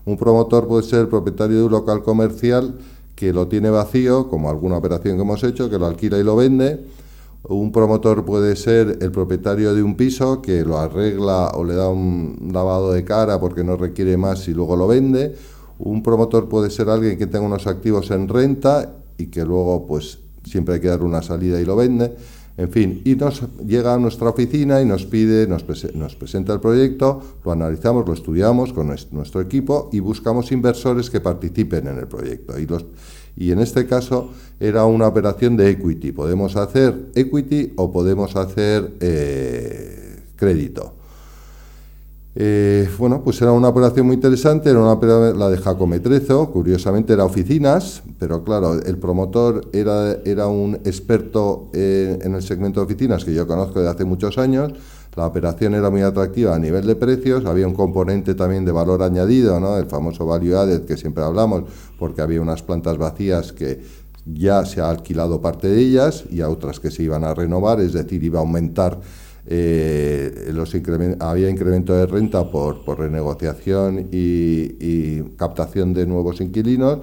un 0.05 0.17
promotor 0.17 0.67
puede 0.67 0.83
ser 0.83 1.01
el 1.01 1.07
propietario 1.07 1.57
de 1.57 1.63
un 1.63 1.71
local 1.71 2.03
comercial 2.03 2.75
que 3.15 3.31
lo 3.31 3.47
tiene 3.47 3.69
vacío, 3.69 4.27
como 4.29 4.49
alguna 4.49 4.77
operación 4.77 5.15
que 5.15 5.21
hemos 5.21 5.43
hecho, 5.43 5.69
que 5.69 5.79
lo 5.79 5.85
alquila 5.85 6.17
y 6.17 6.23
lo 6.23 6.35
vende. 6.35 6.79
Un 7.47 7.71
promotor 7.71 8.23
puede 8.23 8.55
ser 8.55 8.99
el 9.01 9.11
propietario 9.11 9.73
de 9.73 9.83
un 9.83 9.95
piso 9.95 10.41
que 10.41 10.63
lo 10.63 10.77
arregla 10.77 11.51
o 11.55 11.63
le 11.63 11.75
da 11.75 11.89
un 11.89 12.49
lavado 12.53 12.93
de 12.93 13.03
cara 13.03 13.39
porque 13.39 13.63
no 13.63 13.75
requiere 13.75 14.17
más 14.17 14.47
y 14.47 14.53
luego 14.53 14.75
lo 14.75 14.87
vende. 14.87 15.35
Un 15.79 16.03
promotor 16.03 16.47
puede 16.47 16.69
ser 16.69 16.89
alguien 16.89 17.17
que 17.17 17.27
tenga 17.27 17.45
unos 17.45 17.67
activos 17.67 18.11
en 18.11 18.29
renta 18.29 18.93
y 19.17 19.27
que 19.27 19.43
luego 19.43 19.85
pues 19.85 20.19
siempre 20.45 20.75
hay 20.75 20.81
que 20.81 20.87
dar 20.87 21.03
una 21.03 21.21
salida 21.21 21.59
y 21.59 21.65
lo 21.65 21.75
vende. 21.75 22.15
En 22.55 22.69
fin, 22.69 23.01
y 23.03 23.15
nos 23.15 23.41
llega 23.65 23.95
a 23.95 23.97
nuestra 23.97 24.29
oficina 24.29 24.79
y 24.79 24.85
nos 24.85 25.05
pide, 25.05 25.47
nos, 25.47 25.63
presenta 26.15 26.53
el 26.53 26.59
proyecto, 26.59 27.19
lo 27.43 27.51
analizamos, 27.51 28.07
lo 28.07 28.13
estudiamos 28.13 28.73
con 28.73 28.87
nuestro 28.87 29.41
equipo 29.41 29.89
y 29.91 29.99
buscamos 29.99 30.51
inversores 30.51 31.09
que 31.09 31.19
participen 31.19 31.87
en 31.87 31.97
el 31.97 32.07
proyecto. 32.07 32.59
Y, 32.59 32.67
y 33.35 33.51
en 33.51 33.59
este 33.59 33.87
caso 33.87 34.29
era 34.59 34.85
una 34.85 35.07
operación 35.07 35.57
de 35.57 35.71
equity. 35.71 36.11
Podemos 36.11 36.55
hacer 36.55 37.07
equity 37.15 37.73
o 37.75 37.91
podemos 37.91 38.35
hacer 38.35 38.91
eh, 38.99 40.19
crédito. 40.35 40.93
Eh, 42.35 42.89
bueno, 42.97 43.21
pues 43.23 43.39
era 43.43 43.51
una 43.51 43.67
operación 43.67 44.07
muy 44.07 44.15
interesante, 44.15 44.71
era 44.71 44.79
una 44.79 45.33
la 45.33 45.49
de 45.49 45.57
Jacometrezo, 45.57 46.49
curiosamente 46.49 47.13
era 47.13 47.25
oficinas, 47.25 48.01
pero 48.17 48.43
claro, 48.43 48.73
el 48.81 48.97
promotor 48.97 49.69
era, 49.71 50.17
era 50.25 50.47
un 50.47 50.75
experto 50.83 51.69
eh, 51.73 52.17
en 52.23 52.33
el 52.33 52.41
segmento 52.41 52.79
de 52.79 52.85
oficinas 52.87 53.23
que 53.23 53.35
yo 53.35 53.45
conozco 53.45 53.81
de 53.81 53.89
hace 53.89 54.03
muchos 54.03 54.39
años, 54.39 54.73
la 55.15 55.27
operación 55.27 55.75
era 55.75 55.91
muy 55.91 56.01
atractiva 56.01 56.55
a 56.55 56.59
nivel 56.59 56.87
de 56.87 56.95
precios, 56.95 57.45
había 57.45 57.67
un 57.67 57.75
componente 57.75 58.33
también 58.33 58.65
de 58.65 58.71
valor 58.71 59.03
añadido, 59.03 59.59
¿no? 59.59 59.77
el 59.77 59.85
famoso 59.85 60.25
value 60.25 60.55
added 60.55 60.85
que 60.85 60.97
siempre 60.97 61.23
hablamos, 61.23 61.65
porque 61.99 62.23
había 62.23 62.41
unas 62.41 62.63
plantas 62.63 62.97
vacías 62.97 63.53
que 63.53 63.79
ya 64.25 64.65
se 64.65 64.81
ha 64.81 64.89
alquilado 64.89 65.39
parte 65.39 65.67
de 65.67 65.79
ellas 65.79 66.23
y 66.31 66.41
a 66.41 66.49
otras 66.49 66.79
que 66.79 66.89
se 66.89 67.03
iban 67.03 67.23
a 67.23 67.35
renovar, 67.35 67.79
es 67.79 67.93
decir, 67.93 68.23
iba 68.23 68.39
a 68.39 68.41
aumentar 68.41 68.99
eh, 69.45 70.49
los 70.53 70.73
había 71.19 71.49
incremento 71.49 71.93
de 71.93 72.05
renta 72.05 72.49
por, 72.49 72.83
por 72.83 72.99
renegociación 72.99 74.07
y, 74.11 75.21
captación 75.37 75.93
de 75.93 76.05
nuevos 76.05 76.39
inquilinos. 76.41 76.99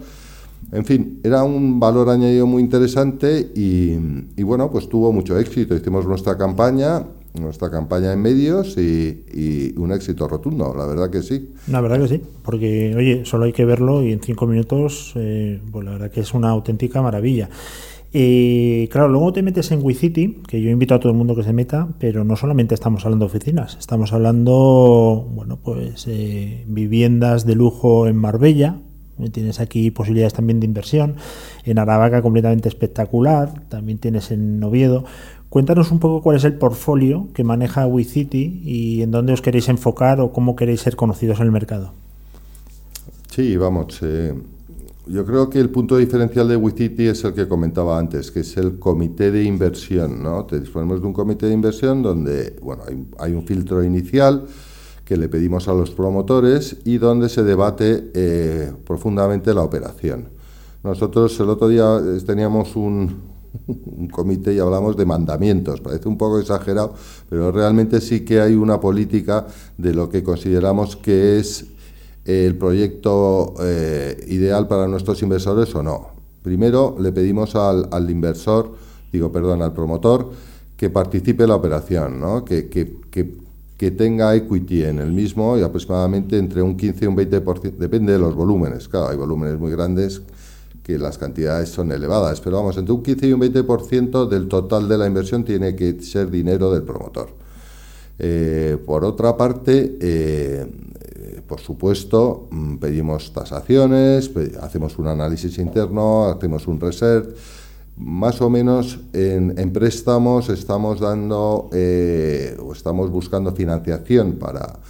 En 0.72 0.84
fin, 0.84 1.20
era 1.24 1.42
un 1.42 1.80
valor 1.80 2.08
añadido 2.10 2.46
muy 2.46 2.62
interesante 2.62 3.50
y, 3.54 3.96
y, 4.36 4.42
bueno, 4.42 4.70
pues 4.70 4.88
tuvo 4.88 5.12
mucho 5.12 5.38
éxito. 5.38 5.74
Hicimos 5.74 6.06
nuestra 6.06 6.38
campaña, 6.38 7.04
nuestra 7.38 7.70
campaña 7.70 8.12
en 8.12 8.20
medios 8.20 8.76
y, 8.76 9.74
un 9.76 9.92
éxito 9.92 10.26
rotundo, 10.28 10.74
la 10.76 10.86
verdad 10.86 11.10
que 11.10 11.22
sí. 11.22 11.50
La 11.68 11.80
verdad 11.80 12.00
que 12.00 12.08
sí, 12.08 12.22
porque 12.42 12.94
oye, 12.96 13.24
solo 13.24 13.44
hay 13.44 13.52
que 13.52 13.64
verlo 13.64 14.02
y 14.02 14.12
en 14.12 14.20
cinco 14.20 14.46
minutos, 14.46 15.12
eh, 15.16 15.60
pues 15.70 15.84
la 15.84 15.92
verdad 15.92 16.10
que 16.10 16.20
es 16.20 16.34
una 16.34 16.50
auténtica 16.50 17.00
maravilla. 17.02 17.48
Y 18.12 18.88
claro, 18.88 19.08
luego 19.08 19.32
te 19.32 19.42
metes 19.42 19.70
en 19.70 19.84
WeCity, 19.84 20.42
que 20.48 20.60
yo 20.60 20.70
invito 20.70 20.94
a 20.94 20.98
todo 21.00 21.12
el 21.12 21.18
mundo 21.18 21.36
que 21.36 21.44
se 21.44 21.52
meta, 21.52 21.88
pero 21.98 22.24
no 22.24 22.34
solamente 22.34 22.74
estamos 22.74 23.04
hablando 23.04 23.26
de 23.26 23.30
oficinas, 23.30 23.76
estamos 23.78 24.12
hablando, 24.12 25.28
bueno, 25.32 25.58
pues 25.62 26.06
eh, 26.08 26.64
viviendas 26.66 27.46
de 27.46 27.54
lujo 27.54 28.08
en 28.08 28.16
Marbella, 28.16 28.80
eh, 29.20 29.30
tienes 29.30 29.60
aquí 29.60 29.92
posibilidades 29.92 30.34
también 30.34 30.58
de 30.58 30.66
inversión, 30.66 31.14
en 31.64 31.78
Aravaca 31.78 32.20
completamente 32.20 32.68
espectacular, 32.68 33.68
también 33.68 33.98
tienes 33.98 34.32
en 34.32 34.62
Oviedo. 34.64 35.04
Cuéntanos 35.48 35.92
un 35.92 36.00
poco 36.00 36.22
cuál 36.22 36.36
es 36.36 36.44
el 36.44 36.54
portfolio 36.54 37.28
que 37.32 37.44
maneja 37.44 37.86
WeCity 37.86 38.62
y 38.64 39.02
en 39.02 39.12
dónde 39.12 39.32
os 39.32 39.42
queréis 39.42 39.68
enfocar 39.68 40.20
o 40.20 40.32
cómo 40.32 40.56
queréis 40.56 40.80
ser 40.80 40.96
conocidos 40.96 41.38
en 41.38 41.46
el 41.46 41.52
mercado. 41.52 41.92
Sí, 43.28 43.56
vamos. 43.56 44.00
Eh, 44.02 44.34
yo 45.10 45.26
creo 45.26 45.50
que 45.50 45.58
el 45.58 45.70
punto 45.70 45.96
diferencial 45.96 46.46
de 46.46 46.56
WeCity 46.56 47.08
es 47.08 47.24
el 47.24 47.34
que 47.34 47.48
comentaba 47.48 47.98
antes, 47.98 48.30
que 48.30 48.40
es 48.40 48.56
el 48.56 48.78
comité 48.78 49.32
de 49.32 49.42
inversión. 49.42 50.22
¿no? 50.22 50.44
Te 50.44 50.60
disponemos 50.60 51.00
de 51.00 51.06
un 51.08 51.12
comité 51.12 51.46
de 51.46 51.52
inversión 51.52 52.00
donde 52.02 52.56
bueno, 52.62 52.84
hay, 53.18 53.32
un 53.32 53.44
filtro 53.44 53.82
inicial 53.82 54.46
que 55.04 55.16
le 55.16 55.28
pedimos 55.28 55.66
a 55.66 55.74
los 55.74 55.90
promotores 55.90 56.76
y 56.84 56.98
donde 56.98 57.28
se 57.28 57.42
debate 57.42 58.10
eh, 58.14 58.72
profundamente 58.86 59.52
la 59.52 59.62
operación. 59.62 60.28
Nosotros 60.84 61.38
el 61.40 61.48
otro 61.48 61.68
día 61.68 61.98
eh, 61.98 62.20
teníamos 62.24 62.76
un, 62.76 63.20
un 63.66 64.08
comité 64.08 64.54
y 64.54 64.60
hablamos 64.60 64.96
de 64.96 65.06
mandamientos. 65.06 65.80
Parece 65.80 66.08
un 66.08 66.16
poco 66.16 66.38
exagerado, 66.38 66.94
pero 67.28 67.50
realmente 67.50 68.00
sí 68.00 68.20
que 68.24 68.40
hay 68.40 68.54
una 68.54 68.78
política 68.78 69.46
de 69.76 69.92
lo 69.92 70.08
que 70.08 70.22
consideramos 70.22 70.94
que 70.94 71.40
es 71.40 71.66
el 72.30 72.56
proyecto 72.56 73.54
eh, 73.60 74.24
ideal 74.28 74.68
para 74.68 74.86
nuestros 74.86 75.20
inversores 75.22 75.74
o 75.74 75.82
no. 75.82 76.10
Primero 76.42 76.96
le 76.98 77.12
pedimos 77.12 77.54
al, 77.56 78.10
inversor, 78.10 78.72
digo, 79.12 79.30
perdón, 79.32 79.62
al 79.62 79.72
promotor, 79.72 80.30
que 80.76 80.90
participe 80.90 81.42
en 81.42 81.50
la 81.50 81.56
operación, 81.56 82.20
¿no? 82.20 82.44
que, 82.44 82.68
que, 82.68 82.96
que, 83.10 83.90
tenga 83.90 84.34
equity 84.34 84.84
en 84.84 84.98
el 84.98 85.10
mismo 85.10 85.56
y 85.58 85.62
aproximadamente 85.62 86.36
entre 86.38 86.62
un 86.62 86.76
15 86.76 87.04
y 87.04 87.08
un 87.08 87.16
20%, 87.16 87.76
depende 87.76 88.12
de 88.12 88.18
los 88.18 88.34
volúmenes, 88.34 88.88
claro, 88.88 89.08
hay 89.08 89.16
volúmenes 89.16 89.58
muy 89.58 89.70
grandes 89.70 90.20
que 90.82 90.98
las 90.98 91.16
cantidades 91.16 91.70
son 91.70 91.90
elevadas, 91.90 92.40
pero 92.40 92.56
vamos, 92.56 92.76
entre 92.76 92.92
un 92.92 93.02
15 93.02 93.28
y 93.28 93.32
un 93.32 93.40
20% 93.40 94.28
del 94.28 94.48
total 94.48 94.88
de 94.88 94.98
la 94.98 95.06
inversión 95.06 95.44
tiene 95.44 95.74
que 95.74 96.00
ser 96.02 96.30
dinero 96.30 96.70
del 96.72 96.82
promotor. 96.82 97.30
Eh, 98.18 98.76
por 98.84 99.04
otra 99.04 99.34
parte, 99.34 99.96
eh, 99.98 100.66
por 101.46 101.60
supuesto, 101.60 102.48
mm, 102.50 102.76
pedimos 102.76 103.32
tasaciones, 103.32 104.30
hacemos 104.60 104.98
un 104.98 105.08
análisis 105.08 105.58
interno, 105.58 106.26
hacemos 106.26 106.66
un 106.66 106.80
research. 106.80 107.28
Más 107.96 108.40
o 108.40 108.48
menos 108.48 108.98
en, 109.12 109.72
préstamos 109.72 110.48
estamos 110.48 111.00
dando 111.00 111.68
eh, 111.72 112.56
o 112.62 112.72
estamos 112.72 113.10
buscando 113.10 113.52
financiación 113.52 114.38
para, 114.38 114.80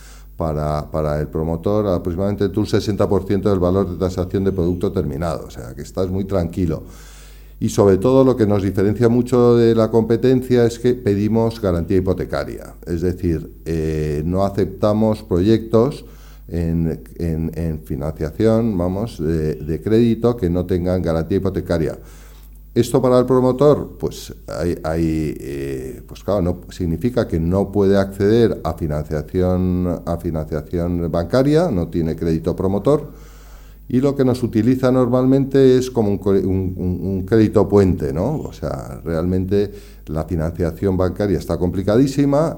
para, 0.91 1.21
el 1.21 1.29
promotor 1.29 1.89
aproximadamente 1.89 2.47
un 2.47 2.67
60% 2.67 3.43
del 3.43 3.59
valor 3.59 3.91
de 3.91 3.97
tasación 3.97 4.45
de 4.45 4.53
producto 4.53 4.93
terminado, 4.93 5.47
o 5.47 5.51
sea 5.51 5.75
que 5.75 5.83
estás 5.83 6.09
muy 6.09 6.25
tranquilo. 6.25 6.85
Y 7.59 7.69
sobre 7.69 7.99
todo 7.99 8.25
lo 8.25 8.37
que 8.37 8.47
nos 8.47 8.63
diferencia 8.63 9.11
mucho 9.11 9.57
de 9.57 9.75
la 9.75 9.91
competencia 9.91 10.65
es 10.65 10.79
que 10.79 10.95
pedimos 10.95 11.61
garantía 11.61 11.99
hipotecaria, 11.99 12.75
es 12.87 13.03
decir, 13.03 13.55
eh, 13.67 14.23
no 14.25 14.47
aceptamos 14.47 15.23
proyectos 15.23 16.07
en, 16.51 17.81
financiación, 17.85 18.77
vamos, 18.77 19.19
de, 19.19 19.81
crédito 19.83 20.37
que 20.37 20.51
no 20.51 20.67
tengan 20.67 21.03
garantía 21.03 21.39
hipotecaria. 21.39 21.99
Esto 22.73 23.03
para 23.03 23.19
el 23.19 23.27
promotor, 23.27 23.97
pues 23.99 24.33
hay, 24.85 25.37
eh, 25.41 26.03
pues 26.07 26.23
claro, 26.23 26.43
no, 26.43 26.61
significa 26.71 27.27
que 27.27 27.41
no 27.41 27.73
puede 27.73 27.97
acceder 27.99 28.61
a 28.63 28.75
financiación, 28.75 30.03
a 30.07 30.17
financiación 30.19 31.11
bancaria, 31.11 31.71
no 31.71 31.89
tiene 31.89 32.15
crédito 32.15 32.55
promotor, 32.55 33.11
y 33.89 34.01
lo 34.01 34.15
que 34.15 34.25
nos 34.25 34.45
utiliza 34.45 34.93
normalmente 34.93 35.77
es 35.77 35.91
como 35.91 36.11
un, 36.11 36.75
un, 37.03 37.27
crédito 37.27 37.69
puente, 37.69 38.13
¿no? 38.13 38.37
O 38.37 38.53
sea, 38.53 39.01
realmente 39.05 39.73
la 40.07 40.23
financiación 40.23 40.97
bancaria 40.97 41.39
está 41.39 41.59
complicadísima, 41.59 42.57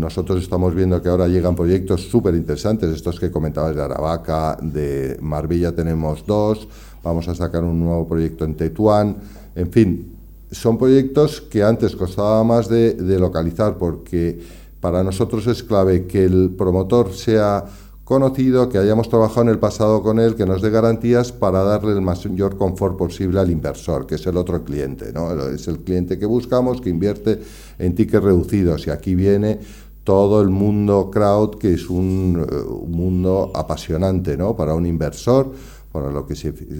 nosotros 0.00 0.42
estamos 0.42 0.74
viendo 0.74 1.00
que 1.00 1.08
ahora 1.08 1.28
llegan 1.28 1.54
proyectos 1.54 2.08
súper 2.08 2.34
interesantes, 2.34 2.90
estos 2.90 3.18
que 3.18 3.30
comentabas 3.30 3.74
de 3.74 3.82
Aravaca, 3.82 4.58
de 4.60 5.16
Marbella 5.20 5.72
tenemos 5.72 6.26
dos, 6.26 6.68
vamos 7.02 7.28
a 7.28 7.34
sacar 7.34 7.64
un 7.64 7.80
nuevo 7.80 8.06
proyecto 8.06 8.44
en 8.44 8.54
Tetuán, 8.54 9.16
en 9.54 9.70
fin, 9.70 10.14
son 10.50 10.78
proyectos 10.78 11.40
que 11.40 11.62
antes 11.62 11.96
costaba 11.96 12.42
más 12.44 12.68
de, 12.68 12.96
localizar 13.18 13.76
porque 13.76 14.40
para 14.80 15.02
nosotros 15.02 15.46
es 15.46 15.62
clave 15.62 16.06
que 16.06 16.24
el 16.24 16.54
promotor 16.56 17.12
sea 17.12 17.64
conocido, 18.04 18.68
que 18.68 18.78
hayamos 18.78 19.08
trabajado 19.08 19.42
en 19.42 19.48
el 19.48 19.58
pasado 19.58 20.02
con 20.02 20.20
él, 20.20 20.34
que 20.34 20.44
nos 20.44 20.60
dé 20.60 20.70
garantías 20.70 21.32
para 21.32 21.62
darle 21.62 21.92
el 21.92 22.02
mayor 22.02 22.56
confort 22.56 22.96
posible 22.96 23.40
al 23.40 23.50
inversor, 23.50 24.06
que 24.06 24.16
es 24.16 24.26
el 24.26 24.36
otro 24.36 24.62
cliente, 24.62 25.12
¿no? 25.12 25.32
Es 25.48 25.66
el 25.68 25.78
cliente 25.78 26.18
que 26.18 26.26
buscamos, 26.26 26.80
que 26.80 26.90
invierte 26.90 27.40
en 27.78 27.94
tickets 27.94 28.22
reducidos. 28.22 28.86
Y 28.86 28.90
aquí 28.90 29.14
viene 29.14 29.58
todo 30.04 30.42
el 30.42 30.50
mundo 30.50 31.10
crowd, 31.10 31.56
que 31.56 31.72
es 31.72 31.88
un, 31.88 32.46
eh, 32.46 32.54
mundo 32.86 33.50
apasionante, 33.54 34.36
¿no? 34.36 34.54
Para 34.54 34.74
un 34.74 34.84
inversor, 34.84 35.52
para 35.90 36.10
lo 36.10 36.26
que, 36.26 36.34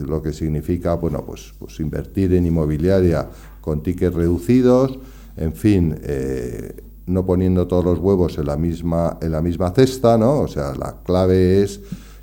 lo 0.06 0.20
que 0.20 0.32
significa, 0.34 0.94
bueno, 0.94 1.24
pues, 1.24 1.54
pues 1.58 1.80
invertir 1.80 2.34
en 2.34 2.46
inmobiliaria 2.46 3.30
con 3.62 3.82
tickets 3.82 4.14
reducidos, 4.14 4.98
en 5.38 5.54
fin, 5.54 5.98
eh, 6.02 6.76
no 7.06 7.26
poniendo 7.26 7.66
todos 7.66 7.84
los 7.84 7.98
huevos 7.98 8.38
en 8.38 8.46
la 8.46 8.56
misma, 8.56 9.18
en 9.20 9.32
la 9.32 9.42
misma 9.42 9.70
cesta, 9.70 10.16
¿no? 10.16 10.40
O 10.40 10.48
sea, 10.48 10.74
la 10.74 10.96
clave 11.04 11.62
es, 11.62 11.80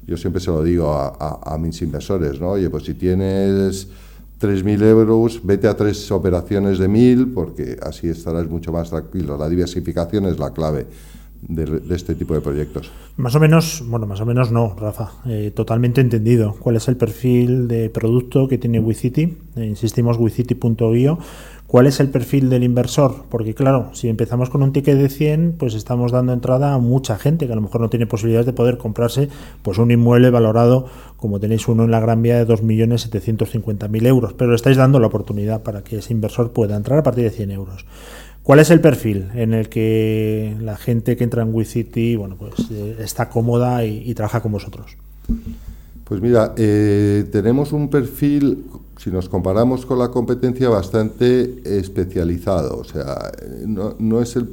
yo 0.08 0.18
siempre 0.18 0.42
se 0.42 0.52
lo 0.52 0.64
digo 0.64 0.92
a, 0.92 1.58
mis 1.60 1.82
inversores, 1.82 2.40
¿no? 2.40 2.52
Oye, 2.52 2.70
pues 2.70 2.86
si 2.86 2.96
tienes 2.96 3.88
3.000 4.40 4.82
euros, 4.84 5.42
vete 5.44 5.68
a 5.68 5.78
tres 5.78 6.12
operaciones 6.12 6.80
de 6.80 6.90
1.000 6.90 7.34
porque 7.34 7.78
así 7.82 8.10
estarás 8.10 8.50
mucho 8.50 8.72
más 8.72 8.90
tranquilo. 8.90 9.38
La 9.38 9.50
diversificación 9.50 10.26
es 10.26 10.40
la 10.40 10.52
clave. 10.52 10.88
De, 11.42 11.82
este 11.90 12.14
tipo 12.14 12.36
de 12.36 12.42
proyectos. 12.42 12.92
Más 13.18 13.34
o 13.34 13.40
menos, 13.40 13.84
bueno, 13.88 14.06
más 14.06 14.22
o 14.22 14.28
menos 14.28 14.52
no, 14.52 14.76
Rafa, 14.80 15.14
eh, 15.26 15.52
totalmente 15.56 16.00
entendido. 16.00 16.56
¿Cuál 16.60 16.76
es 16.76 16.88
el 16.88 16.98
perfil 16.98 17.68
de 17.68 17.90
producto 17.90 18.48
que 18.48 18.60
tiene 18.60 18.80
WeCity? 18.80 19.38
Eh, 19.56 19.66
insistimos, 19.66 20.18
wecity.io 20.18 21.18
¿Cuál 21.72 21.88
es 21.88 22.02
el 22.02 22.10
perfil 22.10 22.50
del 22.50 22.66
inversor? 22.66 23.24
Porque 23.30 23.54
claro, 23.54 23.92
si 23.94 24.10
empezamos 24.10 24.50
con 24.50 24.62
un 24.62 24.74
ticket 24.74 24.98
de 24.98 25.08
100, 25.08 25.56
pues 25.58 25.74
estamos 25.74 26.12
dando 26.12 26.34
entrada 26.34 26.74
a 26.74 26.80
mucha 26.80 27.18
gente 27.18 27.48
que 27.48 27.54
a 27.54 27.56
lo 27.56 27.62
mejor 27.62 27.80
no 27.80 27.90
tiene 27.90 28.08
posibilidades 28.08 28.46
de 28.46 28.52
poder 28.52 28.78
comprarse 28.78 29.30
pues 29.62 29.78
un 29.78 29.90
inmueble 29.90 30.32
valorado, 30.32 30.88
como 31.16 31.40
tenéis 31.40 31.70
uno 31.70 31.86
en 31.86 31.92
la 31.92 32.02
Gran 32.02 32.22
Vía, 32.22 32.44
de 32.44 32.46
2.750.000 32.46 34.06
euros. 34.06 34.34
Pero 34.34 34.54
estáis 34.54 34.76
dando 34.76 35.00
la 35.00 35.08
oportunidad 35.08 35.64
para 35.64 35.82
que 35.82 36.00
ese 36.00 36.12
inversor 36.12 36.52
pueda 36.52 36.76
entrar 36.76 37.00
a 37.00 37.04
partir 37.04 37.24
de 37.24 37.30
100 37.30 37.52
euros. 37.52 37.86
¿Cuál 38.44 38.60
es 38.60 38.70
el 38.70 38.82
perfil 38.82 39.30
en 39.34 39.54
el 39.54 39.70
que 39.70 40.58
la 40.60 40.76
gente 40.76 41.16
que 41.16 41.24
entra 41.24 41.42
en 41.42 41.56
WeCity 41.56 42.18
bueno, 42.18 42.36
pues, 42.38 42.70
eh, 42.70 42.98
está 43.00 43.30
cómoda 43.30 43.86
y, 43.86 44.14
trabaja 44.14 44.42
con 44.42 44.52
vosotros? 44.52 44.98
Pues 46.04 46.22
mira, 46.22 46.54
eh, 46.58 47.24
tenemos 47.32 47.72
un 47.72 47.88
perfil 47.88 48.66
si 49.02 49.10
nos 49.10 49.28
comparamos 49.28 49.84
con 49.84 49.98
la 49.98 50.10
competencia, 50.10 50.70
bastante 50.70 51.62
especializado. 51.66 52.78
O 52.78 52.84
sea, 52.84 53.32
no, 53.66 54.22
es 54.22 54.36
el 54.36 54.48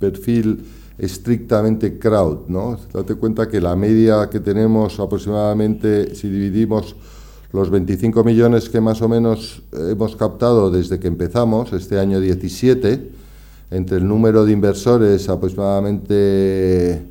perfil 0.00 0.64
estrictamente 0.98 1.96
crowd, 1.96 2.48
¿no? 2.48 2.76
Date 2.92 3.14
cuenta 3.14 3.48
que 3.48 3.60
la 3.60 3.76
media 3.76 4.28
que 4.28 4.40
tenemos 4.40 4.98
aproximadamente, 4.98 6.16
si 6.16 6.28
dividimos 6.28 6.96
los 7.52 7.70
25 7.70 8.24
millones 8.24 8.68
que 8.68 8.80
más 8.80 9.00
o 9.02 9.08
menos 9.08 9.62
hemos 9.72 10.16
captado 10.16 10.68
desde 10.68 10.98
que 10.98 11.06
empezamos, 11.06 11.72
este 11.72 12.00
año 12.00 12.18
17, 12.18 13.08
entre 13.70 13.98
el 13.98 14.08
número 14.08 14.44
de 14.44 14.50
inversores 14.50 15.28
aproximadamente, 15.28 17.02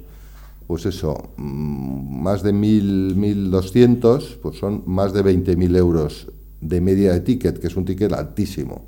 pues 0.68 0.86
eso, 0.86 1.30
mm, 1.38 2.22
más 2.22 2.44
de 2.44 2.54
1.000, 2.54 3.16
1.200, 3.16 4.40
pues 4.42 4.58
son 4.58 4.84
más 4.86 5.14
de 5.14 5.24
20.000 5.24 5.78
euros 5.78 6.28
de 6.68 6.82
media 6.82 7.14
de 7.14 7.22
ticket, 7.22 7.60
que 7.60 7.68
es 7.68 7.76
un 7.76 7.86
ticket 7.86 8.12
altísimo. 8.14 8.86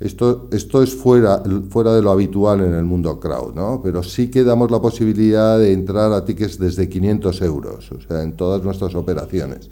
Esto, 0.00 0.48
esto 0.50 0.82
es 0.82 0.94
fuera, 0.94 1.42
fuera 1.70 1.94
de 1.94 2.02
lo 2.02 2.10
habitual 2.10 2.60
en 2.60 2.74
el 2.74 2.84
mundo 2.84 3.20
crowd, 3.20 3.54
¿no? 3.54 3.80
Pero 3.84 4.02
sí 4.02 4.28
que 4.28 4.42
damos 4.42 4.70
la 4.70 4.80
posibilidad 4.80 5.58
de 5.58 5.72
entrar 5.72 6.12
a 6.12 6.24
tickets 6.24 6.58
desde 6.58 6.88
500 6.88 7.40
euros, 7.42 7.92
o 7.92 8.00
sea, 8.00 8.22
en 8.22 8.32
todas 8.32 8.64
nuestras 8.64 8.96
operaciones. 8.96 9.70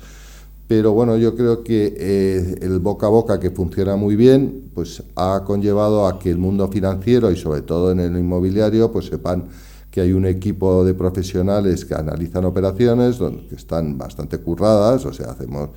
Pero 0.68 0.92
bueno, 0.92 1.16
yo 1.16 1.34
creo 1.34 1.64
que 1.64 1.96
eh, 1.98 2.58
el 2.62 2.78
boca 2.78 3.08
a 3.08 3.10
boca 3.10 3.40
que 3.40 3.50
funciona 3.50 3.96
muy 3.96 4.14
bien, 4.14 4.70
pues 4.72 5.02
ha 5.16 5.42
conllevado 5.44 6.06
a 6.06 6.20
que 6.20 6.30
el 6.30 6.38
mundo 6.38 6.68
financiero 6.68 7.32
y 7.32 7.36
sobre 7.36 7.62
todo 7.62 7.90
en 7.90 7.98
el 7.98 8.16
inmobiliario, 8.16 8.92
pues 8.92 9.06
sepan 9.06 9.46
que 9.90 10.00
hay 10.00 10.12
un 10.12 10.26
equipo 10.26 10.84
de 10.84 10.94
profesionales 10.94 11.84
que 11.84 11.94
analizan 11.94 12.44
operaciones, 12.44 13.18
que 13.48 13.56
están 13.56 13.98
bastante 13.98 14.38
curradas, 14.38 15.04
o 15.06 15.12
sea, 15.12 15.32
hacemos 15.32 15.70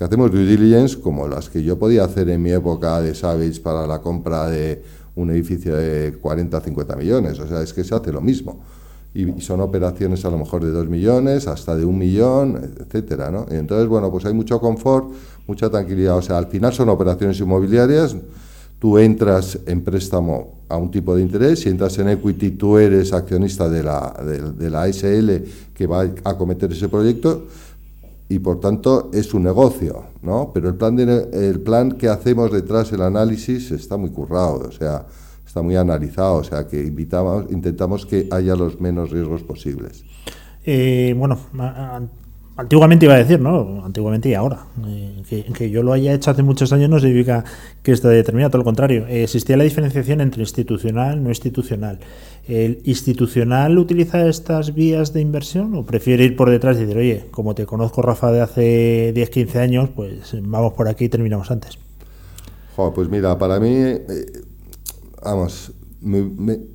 que 0.00 0.04
hacemos 0.04 0.32
due 0.32 0.46
diligence 0.46 0.98
como 0.98 1.28
las 1.28 1.50
que 1.50 1.62
yo 1.62 1.78
podía 1.78 2.04
hacer 2.04 2.30
en 2.30 2.40
mi 2.40 2.50
época 2.50 3.02
de 3.02 3.14
Savage 3.14 3.60
para 3.60 3.86
la 3.86 4.00
compra 4.00 4.48
de 4.48 4.82
un 5.14 5.30
edificio 5.30 5.76
de 5.76 6.16
40 6.18 6.56
o 6.56 6.60
50 6.62 6.96
millones. 6.96 7.38
O 7.38 7.46
sea, 7.46 7.60
es 7.60 7.74
que 7.74 7.84
se 7.84 7.94
hace 7.94 8.10
lo 8.10 8.22
mismo. 8.22 8.62
Y, 9.12 9.42
son 9.42 9.60
operaciones 9.60 10.24
a 10.24 10.30
lo 10.30 10.38
mejor 10.38 10.64
de 10.64 10.70
2 10.70 10.88
millones, 10.88 11.46
hasta 11.46 11.76
de 11.76 11.84
un 11.84 11.98
millón, 11.98 12.76
etcétera, 12.80 13.30
¿no? 13.30 13.44
Entonces, 13.50 13.88
bueno, 13.88 14.10
pues 14.10 14.24
hay 14.24 14.32
mucho 14.32 14.58
confort, 14.58 15.12
mucha 15.46 15.68
tranquilidad. 15.68 16.16
O 16.16 16.22
sea, 16.22 16.38
al 16.38 16.46
final 16.46 16.72
son 16.72 16.88
operaciones 16.88 17.38
inmobiliarias. 17.38 18.16
Tú 18.78 18.96
entras 18.96 19.58
en 19.66 19.82
préstamo 19.82 20.60
a 20.70 20.78
un 20.78 20.90
tipo 20.90 21.14
de 21.14 21.20
interés, 21.20 21.60
si 21.60 21.68
entras 21.68 21.98
en 21.98 22.08
equity, 22.08 22.52
tú 22.52 22.78
eres 22.78 23.12
accionista 23.12 23.68
de 23.68 23.82
la, 23.82 24.16
de, 24.24 24.52
de 24.52 24.70
la 24.70 24.90
SL 24.90 25.44
que 25.74 25.86
va 25.86 26.04
a 26.24 26.30
acometer 26.30 26.72
ese 26.72 26.88
proyecto 26.88 27.44
y 28.30 28.38
por 28.38 28.60
tanto 28.60 29.10
es 29.12 29.34
un 29.34 29.42
negocio, 29.42 30.04
¿no? 30.22 30.52
Pero 30.54 30.68
el 30.68 30.76
plan, 30.76 30.94
de, 30.94 31.28
el 31.32 31.60
plan 31.60 31.90
que 31.90 32.08
hacemos 32.08 32.52
detrás, 32.52 32.92
el 32.92 33.02
análisis, 33.02 33.72
está 33.72 33.96
muy 33.96 34.10
currado, 34.10 34.68
o 34.68 34.70
sea, 34.70 35.04
está 35.44 35.62
muy 35.62 35.74
analizado, 35.74 36.36
o 36.36 36.44
sea, 36.44 36.68
que 36.68 36.80
invitamos, 36.80 37.46
intentamos 37.50 38.06
que 38.06 38.28
haya 38.30 38.54
los 38.54 38.80
menos 38.80 39.10
riesgos 39.10 39.42
posibles. 39.42 40.04
Eh, 40.64 41.12
bueno, 41.18 41.38
antiguamente 42.60 43.06
iba 43.06 43.14
a 43.14 43.18
decir, 43.18 43.40
¿no? 43.40 43.84
Antiguamente 43.84 44.28
y 44.28 44.34
ahora. 44.34 44.66
Eh, 44.86 45.44
que, 45.56 45.70
yo 45.70 45.82
lo 45.82 45.92
haya 45.92 46.12
hecho 46.12 46.30
hace 46.30 46.42
muchos 46.42 46.72
años 46.72 46.90
no 46.90 46.98
significa 46.98 47.44
que 47.82 47.92
esté 47.92 48.08
determinado, 48.08 48.50
todo 48.50 48.58
lo 48.58 48.64
contrario. 48.64 49.06
existía 49.06 49.56
la 49.56 49.64
diferenciación 49.64 50.20
entre 50.20 50.42
institucional 50.42 51.22
no 51.22 51.28
institucional. 51.30 51.98
¿El 52.48 52.80
institucional 52.84 53.78
utiliza 53.78 54.26
estas 54.26 54.74
vías 54.74 55.12
de 55.12 55.20
inversión 55.20 55.74
o 55.74 55.84
prefiere 55.84 56.24
ir 56.24 56.36
por 56.36 56.50
detrás 56.50 56.76
y 56.76 56.80
decir, 56.80 56.98
oye, 56.98 57.26
como 57.30 57.54
te 57.54 57.64
conozco, 57.64 58.02
Rafa, 58.02 58.32
de 58.32 58.40
hace 58.40 59.12
10, 59.14 59.30
15 59.30 59.58
años, 59.58 59.90
pues 59.94 60.34
vamos 60.42 60.72
por 60.72 60.88
aquí 60.88 61.04
y 61.04 61.08
terminamos 61.08 61.50
antes? 61.50 61.78
pues 62.94 63.10
mira, 63.10 63.38
para 63.38 63.60
mí, 63.60 63.74
eh, 63.74 64.06
vamos, 65.22 65.72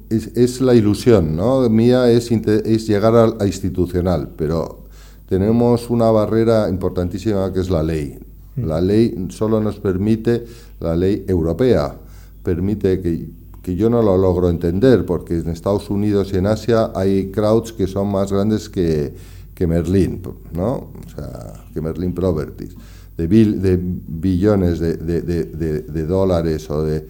es, 0.09 0.61
la 0.61 0.75
ilusión, 0.75 1.35
¿no? 1.35 1.67
Mía 1.69 2.11
es, 2.11 2.31
es 2.31 2.87
llegar 2.87 3.15
a, 3.15 3.43
a 3.43 3.47
institucional, 3.47 4.29
pero 4.37 4.84
tenemos 5.27 5.89
una 5.89 6.11
barrera 6.11 6.69
importantísima 6.69 7.51
que 7.51 7.59
es 7.59 7.69
la 7.69 7.83
ley. 7.83 8.19
Mm. 8.55 8.65
La 8.65 8.81
ley 8.81 9.27
solo 9.29 9.59
nos 9.59 9.79
permite, 9.79 10.45
la 10.79 10.95
ley 10.95 11.25
europea, 11.27 11.95
permite 12.43 13.01
que, 13.01 13.29
que, 13.61 13.75
yo 13.75 13.89
no 13.89 14.01
lo 14.01 14.17
logro 14.17 14.49
entender, 14.49 15.05
porque 15.05 15.35
en 15.37 15.49
Estados 15.49 15.89
Unidos 15.89 16.31
y 16.33 16.37
en 16.37 16.45
Asia 16.45 16.91
hay 16.95 17.31
crowds 17.31 17.73
que 17.73 17.87
son 17.87 18.11
más 18.11 18.31
grandes 18.31 18.69
que, 18.69 19.13
que 19.55 19.65
Merlin, 19.65 20.21
¿no? 20.53 20.73
O 20.73 21.09
sea, 21.15 21.65
que 21.73 21.81
Merlin 21.81 22.13
Properties, 22.13 22.75
de, 23.17 23.27
de 23.27 23.79
billones 23.81 24.79
de, 24.79 24.97
de, 24.97 25.21
de, 25.21 26.05
dólares 26.05 26.69
o 26.69 26.83
de... 26.83 27.07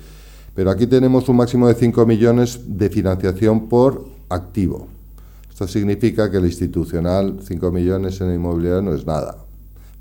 Pero 0.54 0.69
aquí 0.69 0.88
tenemos 0.88 1.28
un 1.28 1.38
máximo 1.38 1.67
de 1.67 1.73
5 1.73 2.06
millones 2.06 2.62
de 2.65 2.89
financiación 2.89 3.67
por 3.67 4.06
activo. 4.30 4.88
Esto 5.56 5.70
significa 5.70 6.30
que 6.30 6.36
el 6.36 6.48
institucional, 6.48 7.39
5 7.41 7.72
millones 7.72 8.20
en 8.20 8.36
inmobiliario 8.36 8.82
no 8.82 8.94
es 8.94 9.06
nada. 9.08 9.38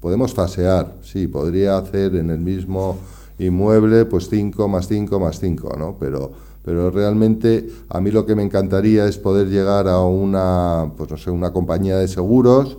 Podemos 0.01 0.35
fasear, 0.35 0.97
sí, 1.03 1.29
podría 1.29 1.79
hacer 1.79 2.17
en 2.17 2.31
el 2.31 2.40
mismo 2.40 2.99
inmueble 3.38 4.05
pues 4.07 4.29
5 4.29 4.67
más 4.67 4.88
5 4.88 5.21
más 5.21 5.38
5, 5.38 5.77
¿no? 5.79 5.97
Pero, 6.01 6.33
pero 6.64 6.90
realmente 6.90 7.71
a 7.88 8.01
mí 8.01 8.11
lo 8.11 8.27
que 8.27 8.35
me 8.35 8.43
encantaría 8.43 9.07
es 9.07 9.17
poder 9.17 9.47
llegar 9.47 9.87
a 9.87 10.01
una, 10.01 10.90
pues 10.97 11.09
no 11.12 11.17
sé, 11.17 11.31
una 11.31 11.53
compañía 11.53 11.99
de 11.99 12.09
seguros 12.09 12.77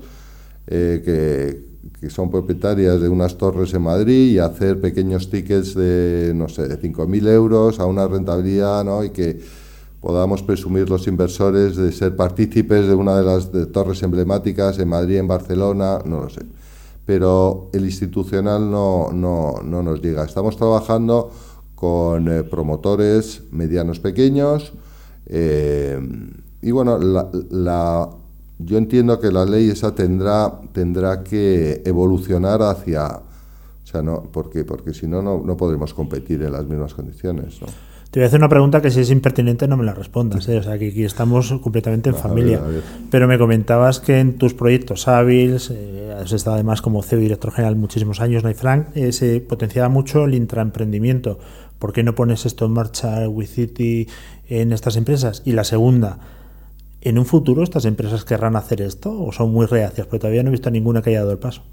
eh, 0.68 1.02
que, 1.06 2.02
que, 2.02 2.10
son 2.10 2.30
propietarias 2.30 3.00
de 3.00 3.08
unas 3.08 3.38
torres 3.38 3.74
en 3.74 3.84
Madrid 3.84 4.34
y 4.34 4.40
hacer 4.40 4.82
pequeños 4.82 5.30
tickets 5.30 5.76
de, 5.76 6.34
no 6.36 6.50
sé, 6.50 6.68
de 6.68 6.78
5.000 6.78 7.26
euros 7.30 7.80
a 7.80 7.86
una 7.86 8.06
rentabilidad, 8.06 8.84
¿no? 8.84 9.02
Y 9.02 9.12
que 9.12 9.65
podamos 10.06 10.44
presumir 10.44 10.88
los 10.88 11.08
inversores 11.08 11.76
de 11.76 11.92
ser 11.92 12.16
partícipes 12.16 12.88
de 12.88 12.94
una 12.94 13.18
de 13.18 13.24
las 13.24 13.50
torres 13.72 14.04
emblemáticas 14.04 14.78
en 14.78 14.88
Madrid, 14.88 15.18
en 15.18 15.28
Barcelona, 15.28 15.98
no 16.06 16.22
lo 16.22 16.30
sé. 16.30 16.42
Pero 17.08 17.72
el 17.74 17.86
institucional 17.86 18.70
no, 18.70 19.10
no, 19.12 19.56
no 19.64 19.82
nos 19.82 20.04
llega. 20.04 20.24
Estamos 20.24 20.58
trabajando 20.58 21.32
con 21.74 22.32
eh, 22.32 22.44
promotores 22.44 23.46
medianos 23.50 24.00
pequeños 24.00 24.74
eh, 25.26 26.00
y 26.62 26.70
bueno, 26.70 27.00
la, 27.00 28.08
yo 28.60 28.78
entiendo 28.78 29.20
que 29.20 29.32
la 29.32 29.44
ley 29.44 29.72
esa 29.72 29.96
tendrá, 29.96 30.62
tendrá 30.72 31.24
que 31.24 31.82
evolucionar 31.84 32.62
hacia... 32.62 33.08
O 33.08 33.88
sea, 33.88 34.04
no, 34.04 34.22
¿por 34.22 34.52
qué? 34.52 34.66
Porque 34.66 34.94
si 34.94 35.08
no, 35.08 35.24
no 35.24 35.58
podremos 35.58 35.96
competir 35.96 36.44
en 36.44 36.52
las 36.52 36.68
mismas 36.68 36.94
condiciones. 36.94 37.60
¿no? 37.60 37.95
Te 38.16 38.22
voy 38.22 38.24
a 38.24 38.28
hacer 38.28 38.40
una 38.40 38.48
pregunta 38.48 38.82
que 38.82 38.92
si 38.92 39.02
es 39.02 39.12
impertinente 39.12 39.68
no 39.68 39.76
me 39.76 39.84
la 39.84 39.94
respondas, 39.94 40.48
¿eh? 40.48 40.58
o 40.58 40.64
sea 40.64 40.80
que 40.80 40.88
aquí 40.88 41.04
estamos 41.04 41.52
completamente 41.62 42.12
en 42.12 42.16
familia. 42.16 42.62
Pero 43.12 43.28
me 43.28 43.38
comentabas 43.38 44.00
que 44.00 44.22
en 44.22 44.38
tus 44.38 44.54
proyectos 44.54 45.10
hábiles, 45.10 45.70
eh, 45.70 46.16
has 46.18 46.32
estado 46.32 46.54
además 46.54 46.82
como 46.82 47.04
CEO 47.04 47.20
y 47.20 47.24
director 47.24 47.52
general 47.52 47.76
muchísimos 47.76 48.22
años, 48.22 48.42
¿no? 48.42 48.54
Frank, 48.54 48.96
eh, 48.96 49.12
se 49.12 49.42
potenciaba 49.42 49.90
mucho 49.90 50.24
el 50.24 50.34
intraemprendimiento. 50.34 51.40
¿Por 51.78 51.92
qué 51.92 52.04
no 52.04 52.16
pones 52.16 52.46
esto 52.46 52.68
en 52.68 52.72
marcha, 52.72 53.28
WeCity, 53.28 54.08
en 54.48 54.72
estas 54.72 54.96
empresas? 54.96 55.42
Y 55.44 55.52
la 55.52 55.66
segunda, 55.66 56.20
¿en 57.02 57.20
un 57.20 57.26
futuro 57.26 57.64
estas 57.64 57.84
empresas 57.84 58.24
querrán 58.24 58.56
hacer 58.56 58.80
esto 58.80 59.12
o 59.12 59.34
son 59.34 59.52
muy 59.52 59.66
reacias? 59.66 60.08
Porque 60.08 60.20
todavía 60.20 60.42
no 60.42 60.52
he 60.52 60.52
visto 60.52 60.72
ninguna 60.72 61.02
que 61.02 61.10
haya 61.10 61.20
dado 61.20 61.34
el 61.34 61.40
paso. 61.40 61.64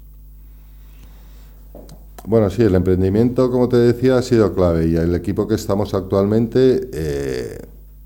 Bueno, 2.25 2.49
sí, 2.49 2.61
el 2.61 2.73
emprendimiento, 2.73 3.51
como 3.51 3.67
te 3.67 3.75
decía, 3.75 4.17
ha 4.17 4.21
sido 4.21 4.53
clave 4.53 4.87
y 4.87 4.95
el 4.95 5.13
equipo 5.13 5.45
que 5.45 5.55
estamos 5.55 5.93
actualmente 5.93 6.89
eh, 6.93 7.57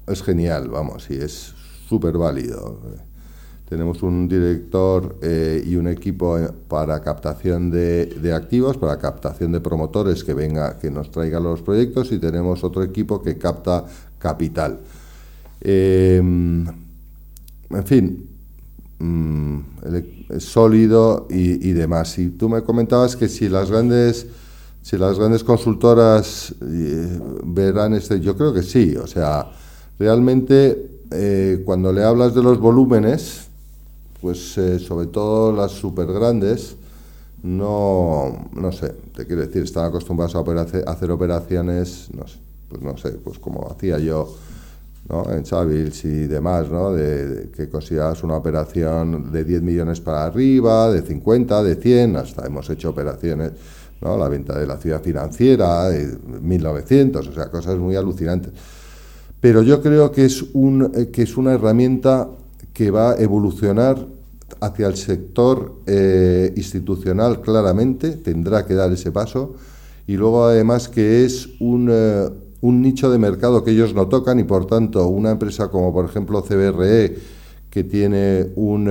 es 0.07 0.23
genial, 0.23 0.69
vamos, 0.69 1.07
y 1.11 1.17
es 1.17 1.53
súper 1.87 2.17
válido. 2.17 2.79
Tenemos 3.69 4.01
un 4.01 4.27
director 4.27 5.17
eh, 5.21 5.61
y 5.63 5.75
un 5.75 5.87
equipo 5.87 6.39
eh, 6.39 6.49
para 6.67 6.99
captación 6.99 7.69
de, 7.69 8.33
activos, 8.35 8.77
para 8.77 8.97
captación 8.97 9.51
de 9.51 9.59
promotores 9.59 10.23
que 10.23 10.33
venga, 10.33 10.79
que 10.79 10.89
nos 10.89 11.11
traigan 11.11 11.43
los 11.43 11.61
proyectos 11.61 12.11
y 12.11 12.17
tenemos 12.17 12.63
otro 12.63 12.81
equipo 12.81 13.21
que 13.21 13.37
capta 13.37 13.85
capital. 14.17 14.79
en 15.61 16.73
fin, 17.85 18.36
mm, 18.99 19.59
sólido 20.39 21.27
y, 21.29 21.71
demás. 21.71 22.17
Y 22.17 22.29
tú 22.29 22.49
me 22.49 22.63
comentabas 22.63 23.15
que 23.15 23.27
si 23.27 23.49
las 23.49 23.69
grandes, 23.71 24.27
si 24.81 24.97
las 24.97 25.17
grandes 25.17 25.43
consultoras 25.43 26.53
eh, 26.61 27.19
verán 27.43 27.93
este, 27.93 28.19
yo 28.19 28.35
creo 28.35 28.53
que 28.53 28.63
sí. 28.63 28.95
O 28.95 29.07
sea, 29.07 29.51
realmente 29.99 31.01
eh, 31.11 31.61
cuando 31.65 31.91
le 31.93 32.03
hablas 32.03 32.35
de 32.35 32.43
los 32.43 32.59
volúmenes, 32.59 33.47
pues 34.21 34.57
eh, 34.57 34.79
sobre 34.79 35.07
todo 35.07 35.51
las 35.51 35.71
super 35.71 36.07
grandes, 36.07 36.75
no, 37.43 38.49
no 38.53 38.71
sé, 38.71 38.89
te 39.15 39.25
quiero 39.25 39.41
decir, 39.45 39.63
están 39.63 39.85
acostumbrados 39.85 40.35
a, 40.35 40.91
hacer 40.91 41.11
operaciones, 41.11 42.09
no 42.13 42.27
sé, 42.27 42.39
pues 42.67 42.81
no 42.81 42.97
sé, 42.97 43.11
pues 43.11 43.39
como 43.39 43.69
hacía 43.71 43.99
yo 43.99 44.35
en 45.09 45.43
Chavils 45.43 46.03
y 46.03 46.27
demás, 46.27 46.69
¿no? 46.69 46.91
de, 46.91 47.49
que 47.55 47.69
consideras 47.69 48.23
una 48.23 48.35
operación 48.35 49.31
de 49.31 49.43
10 49.43 49.61
millones 49.61 50.01
para 50.01 50.25
arriba, 50.25 50.91
de 50.91 51.01
50, 51.01 51.63
de 51.63 51.75
100, 51.75 52.15
hasta 52.17 52.45
hemos 52.45 52.69
hecho 52.69 52.89
operaciones, 52.89 53.51
¿no? 54.01 54.17
la 54.17 54.27
venta 54.27 54.59
de 54.59 54.67
la 54.67 54.77
ciudad 54.77 55.01
financiera, 55.01 55.87
de 55.89 56.17
1900, 56.41 57.27
o 57.27 57.33
sea, 57.33 57.49
cosas 57.49 57.77
muy 57.77 57.95
alucinantes. 57.95 58.51
pero 59.39 59.61
yo 59.61 59.81
creo 59.81 60.11
que 60.11 60.25
es, 60.25 60.43
un, 60.53 60.91
eh, 60.93 61.07
que 61.07 61.23
es 61.23 61.37
una 61.37 61.53
herramienta 61.53 62.27
que 62.73 62.91
va 62.91 63.11
a 63.11 63.15
evolucionar 63.15 64.05
hacia 64.59 64.87
el 64.87 64.97
sector 64.97 65.81
eh, 65.85 66.51
institucional 66.57 67.41
claramente, 67.41 68.11
tendrá 68.11 68.65
que 68.65 68.73
dar 68.73 68.91
ese 68.91 69.11
paso, 69.11 69.55
y 70.05 70.17
luego 70.17 70.45
además 70.45 70.89
que 70.89 71.23
es 71.25 71.49
un, 71.59 71.89
eh, 71.91 72.29
un 72.61 72.81
nicho 72.81 73.09
de 73.11 73.17
mercado 73.17 73.63
que 73.63 73.71
ellos 73.71 73.93
no 73.93 74.07
tocan 74.07 74.39
y 74.39 74.43
por 74.43 74.65
tanto 74.65 75.07
una 75.07 75.31
empresa 75.31 75.69
como 75.69 75.93
por 75.93 76.05
ejemplo 76.05 76.41
CBRE, 76.41 77.17
que 77.69 77.83
tiene 77.83 78.47
un, 78.55 78.89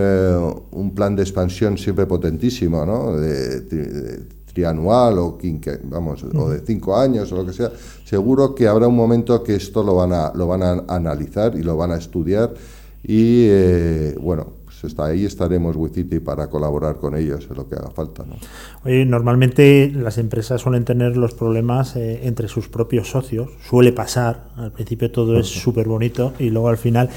un 0.71 0.95
plan 0.95 1.17
de 1.17 1.23
expansión 1.23 1.77
siempre 1.77 2.07
potentísimo, 2.07 2.85
¿no? 2.87 3.17
de, 3.17 4.23
trianual 4.57 5.19
o, 5.19 5.39
vamos, 5.85 6.25
o 6.35 6.49
de 6.49 6.61
cinco 6.61 6.97
años 6.97 7.31
o 7.31 7.37
lo 7.37 7.45
que 7.45 7.53
sea, 7.53 7.71
seguro 8.05 8.55
que 8.55 8.67
habrá 8.67 8.89
un 8.89 8.97
momento 8.97 9.43
que 9.43 9.55
esto 9.55 9.83
lo 9.83 9.97
van 9.97 10.15
a, 10.15 10.33
lo 10.35 10.47
van 10.47 10.63
a 10.63 10.85
analizar 10.89 11.55
y 11.57 11.63
lo 11.63 11.77
van 11.77 11.91
a 11.91 11.97
estudiar 11.97 12.55
y 13.03 13.47
eh, 13.49 14.17
bueno, 14.19 14.55
está 14.85 15.07
ahí 15.07 15.25
estaremos 15.25 15.77
Wicity 15.77 16.21
para 16.21 16.49
colaborar 16.49 16.97
con 16.97 17.17
ellos 17.17 17.47
en 17.51 17.57
lo 17.57 17.69
que 17.69 17.77
haga 17.77 17.91
falta. 17.91 18.25
¿no? 18.25 18.37
Oye, 18.85 19.05
normalmente 19.05 19.91
las 19.95 20.19
empresas 20.19 20.61
suelen 20.61 20.85
tener 20.85 21.17
los 21.17 21.35
problemas 21.35 21.97
eh, 21.97 22.21
entre 22.25 22.49
sus 22.49 22.69
propios 22.69 23.11
socios, 23.11 23.51
suele 23.69 23.93
pasar, 23.93 24.49
al 24.57 24.73
principio 24.73 25.11
todo 25.11 25.39
es 25.39 25.47
súper 25.47 25.89
bonito 25.89 26.35
y 26.39 26.51
luego 26.51 26.69
al 26.69 26.79
final 26.79 27.11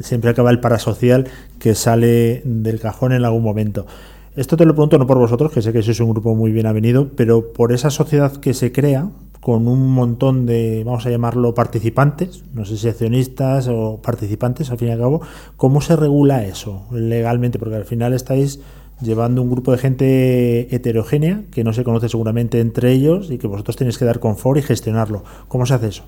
siempre 0.00 0.30
acaba 0.30 0.50
el 0.50 0.60
parasocial 0.60 1.26
que 1.58 1.74
sale 1.74 2.42
del 2.44 2.80
cajón 2.80 3.12
en 3.12 3.24
algún 3.24 3.42
momento. 3.42 3.86
Esto 4.36 4.56
te 4.56 4.64
lo 4.64 4.74
pregunto 4.74 4.98
no 4.98 5.06
por 5.06 5.18
vosotros, 5.18 5.50
que 5.50 5.62
sé 5.62 5.72
que 5.72 5.82
sois 5.82 5.98
un 5.98 6.10
grupo 6.10 6.34
muy 6.34 6.52
bien 6.52 6.66
avenido, 6.66 7.08
pero 7.16 7.52
por 7.52 7.72
esa 7.72 7.90
sociedad 7.90 8.36
que 8.36 8.54
se 8.54 8.70
crea 8.70 9.10
con 9.40 9.68
un 9.68 9.92
montón 9.92 10.46
de, 10.46 10.82
vamos 10.84 11.06
a 11.06 11.10
llamarlo, 11.10 11.54
participantes, 11.54 12.44
no 12.54 12.64
sé 12.64 12.76
si 12.76 12.88
accionistas 12.88 13.68
o 13.68 14.00
participantes, 14.02 14.70
al 14.70 14.78
fin 14.78 14.88
y 14.88 14.90
al 14.92 14.98
cabo, 14.98 15.20
¿cómo 15.56 15.80
se 15.80 15.96
regula 15.96 16.44
eso 16.44 16.86
legalmente? 16.90 17.58
Porque 17.58 17.76
al 17.76 17.84
final 17.84 18.14
estáis 18.14 18.60
llevando 19.00 19.42
un 19.42 19.50
grupo 19.50 19.72
de 19.72 19.78
gente 19.78 20.74
heterogénea 20.74 21.44
que 21.52 21.62
no 21.62 21.72
se 21.72 21.84
conoce 21.84 22.08
seguramente 22.08 22.60
entre 22.60 22.92
ellos 22.92 23.30
y 23.30 23.38
que 23.38 23.46
vosotros 23.46 23.76
tenéis 23.76 23.96
que 23.96 24.04
dar 24.04 24.18
confort 24.18 24.58
y 24.58 24.62
gestionarlo. 24.62 25.22
¿Cómo 25.46 25.66
se 25.66 25.74
hace 25.74 25.88
eso? 25.88 26.04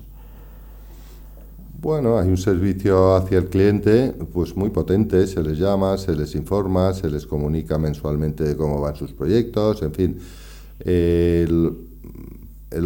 Bueno, 1.81 2.19
hay 2.19 2.27
un 2.27 2.37
servicio 2.37 3.15
hacia 3.15 3.39
el 3.39 3.45
cliente 3.45 4.13
pues 4.33 4.55
muy 4.55 4.69
potente, 4.69 5.25
se 5.25 5.41
les 5.41 5.57
llama, 5.57 5.97
se 5.97 6.15
les 6.15 6.35
informa, 6.35 6.93
se 6.93 7.09
les 7.09 7.25
comunica 7.25 7.79
mensualmente 7.79 8.43
de 8.43 8.55
cómo 8.55 8.79
van 8.79 8.95
sus 8.95 9.13
proyectos, 9.13 9.81
en 9.81 9.93
fin. 9.93 10.17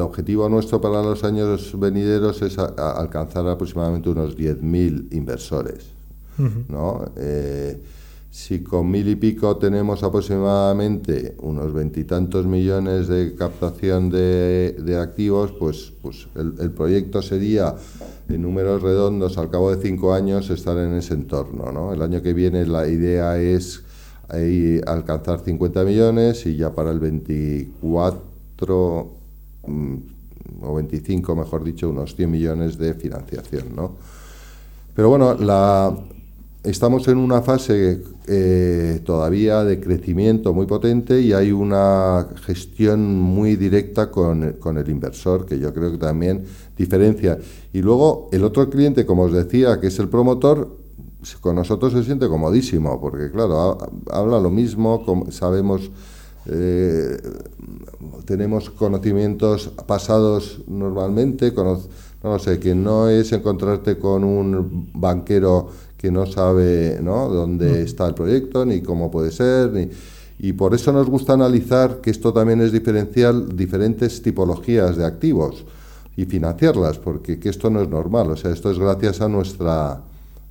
Objetivo 0.01 0.49
nuestro 0.49 0.81
para 0.81 1.01
los 1.01 1.23
años 1.23 1.77
venideros 1.79 2.41
es 2.41 2.57
alcanzar 2.57 3.47
aproximadamente 3.47 4.09
unos 4.09 4.37
10.000 4.37 5.13
inversores. 5.13 5.95
¿no? 6.69 7.05
Eh, 7.15 7.81
si 8.35 8.63
con 8.63 8.91
mil 8.91 9.07
y 9.07 9.15
pico 9.15 9.55
tenemos 9.55 10.03
aproximadamente 10.03 11.35
unos 11.41 11.71
veintitantos 11.71 12.45
millones 12.45 13.07
de 13.07 13.33
captación 13.33 14.09
de, 14.09 14.99
activos, 15.01 15.53
pues, 15.53 15.93
pues 16.01 16.27
el, 16.35 16.71
proyecto 16.71 17.21
sería, 17.21 17.75
en 18.27 18.41
números 18.41 18.81
redondos, 18.81 19.37
al 19.37 19.49
cabo 19.49 19.73
de 19.73 19.81
cinco 19.81 20.13
años, 20.13 20.49
estar 20.49 20.77
en 20.77 20.95
ese 20.95 21.13
entorno. 21.13 21.71
¿no? 21.71 21.93
El 21.93 22.01
año 22.01 22.21
que 22.21 22.33
viene 22.33 22.65
la 22.65 22.89
idea 22.89 23.37
es 23.39 23.83
alcanzar 24.85 25.39
50 25.39 25.85
millones 25.85 26.45
y 26.45 26.57
ya 26.57 26.75
para 26.75 26.91
el 26.91 26.99
24 26.99 28.19
mm, 28.59 29.24
o 30.61 30.75
25, 30.75 31.35
mejor 31.35 31.63
dicho, 31.63 31.89
unos 31.89 32.15
100 32.15 32.31
millones 32.31 32.77
de 32.77 32.93
financiación. 32.93 33.75
¿no? 33.75 33.95
Pero 34.95 35.09
bueno, 35.09 35.35
estamos 36.63 37.07
en 37.07 37.17
una 37.17 37.41
fase 37.41 38.01
eh, 38.27 39.01
todavía 39.05 39.63
de 39.63 39.79
crecimiento 39.79 40.53
muy 40.53 40.65
potente 40.65 41.21
y 41.21 41.33
hay 41.33 41.51
una 41.51 42.27
gestión 42.43 43.19
muy 43.19 43.55
directa 43.55 44.09
con, 44.09 44.43
el 44.43 44.89
inversor 44.89 45.45
que 45.45 45.59
yo 45.59 45.73
creo 45.73 45.91
que 45.91 45.97
también 45.97 46.45
diferencia. 46.77 47.37
Y 47.73 47.81
luego 47.81 48.29
el 48.31 48.43
otro 48.43 48.69
cliente, 48.69 49.05
como 49.05 49.23
os 49.23 49.33
decía, 49.33 49.79
que 49.79 49.87
es 49.87 49.99
el 49.99 50.09
promotor, 50.09 50.85
con 51.41 51.55
nosotros 51.55 51.93
se 51.93 52.03
siente 52.03 52.27
comodísimo, 52.27 53.01
porque 53.01 53.31
claro, 53.31 53.77
habla 54.11 54.39
lo 54.39 54.49
mismo, 54.49 55.25
sabemos, 55.29 55.89
eh, 56.47 57.17
tenemos 58.25 58.69
conocimientos 58.69 59.69
pasados 59.87 60.61
normalmente, 60.67 61.53
no 62.23 62.39
sé, 62.39 62.59
que 62.59 62.75
no 62.75 63.09
es 63.09 63.31
encontrarte 63.31 63.97
con 63.97 64.23
un 64.23 64.89
banquero 64.93 65.69
que 65.97 66.11
no 66.11 66.25
sabe 66.25 66.99
¿no? 67.01 67.29
dónde 67.29 67.83
está 67.83 68.07
el 68.07 68.13
proyecto, 68.13 68.65
ni 68.65 68.81
cómo 68.81 69.09
puede 69.09 69.31
ser, 69.31 69.71
ni, 69.71 69.89
y 70.37 70.53
por 70.53 70.73
eso 70.73 70.91
nos 70.91 71.07
gusta 71.07 71.33
analizar 71.33 72.01
que 72.01 72.09
esto 72.09 72.33
también 72.33 72.61
es 72.61 72.71
diferencial 72.71 73.55
diferentes 73.55 74.21
tipologías 74.21 74.97
de 74.97 75.05
activos 75.05 75.65
y 76.17 76.25
financiarlas, 76.25 76.99
porque 76.99 77.39
que 77.39 77.49
esto 77.49 77.69
no 77.69 77.81
es 77.81 77.89
normal, 77.89 78.31
o 78.31 78.37
sea, 78.37 78.51
esto 78.51 78.71
es 78.71 78.79
gracias 78.79 79.21
a 79.21 79.29
nuestra 79.29 80.01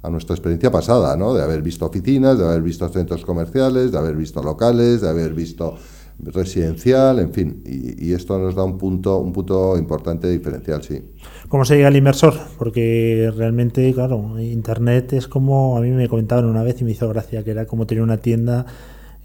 a 0.05 0.11
nuestra 0.11 0.35
experiencia 0.35 0.71
pasada, 0.71 1.17
¿no? 1.17 1.33
De 1.33 1.43
haber 1.43 1.63
visto 1.63 1.87
oficinas, 1.87 2.39
de 2.39 2.45
haber 2.45 2.63
visto 2.63 2.87
centros 2.91 3.25
comerciales, 3.25 3.91
de 3.91 3.99
haber 3.99 4.15
visto 4.15 4.43
locales, 4.43 5.01
de 5.01 5.09
haber 5.09 5.33
visto 5.33 5.77
residencial, 6.19 7.19
en 7.19 7.33
fin, 7.33 7.63
y, 7.67 8.13
esto 8.13 8.39
nos 8.39 8.55
da 8.55 8.63
un 8.63 8.79
punto, 8.79 9.19
un 9.19 9.33
punto 9.33 9.77
importante 9.77 10.29
diferencial, 10.29 10.83
sí. 10.83 11.01
¿Cómo 11.49 11.65
se 11.65 11.77
llega 11.77 11.89
al 11.89 11.97
inversor? 11.97 12.35
Porque 12.59 13.33
realmente, 13.35 13.93
claro, 13.95 14.39
Internet 14.39 15.15
es 15.15 15.27
como, 15.27 15.77
a 15.77 15.81
mí 15.81 15.91
me 15.91 16.09
comentaban 16.09 16.45
una 16.45 16.63
vez 16.63 16.81
y 16.81 16.85
me 16.85 16.93
hizo 16.93 17.09
gracia, 17.09 17.43
que 17.43 17.51
era 17.51 17.67
como 17.67 17.87
tener 17.87 18.03
una 18.03 18.19
tienda 18.19 18.67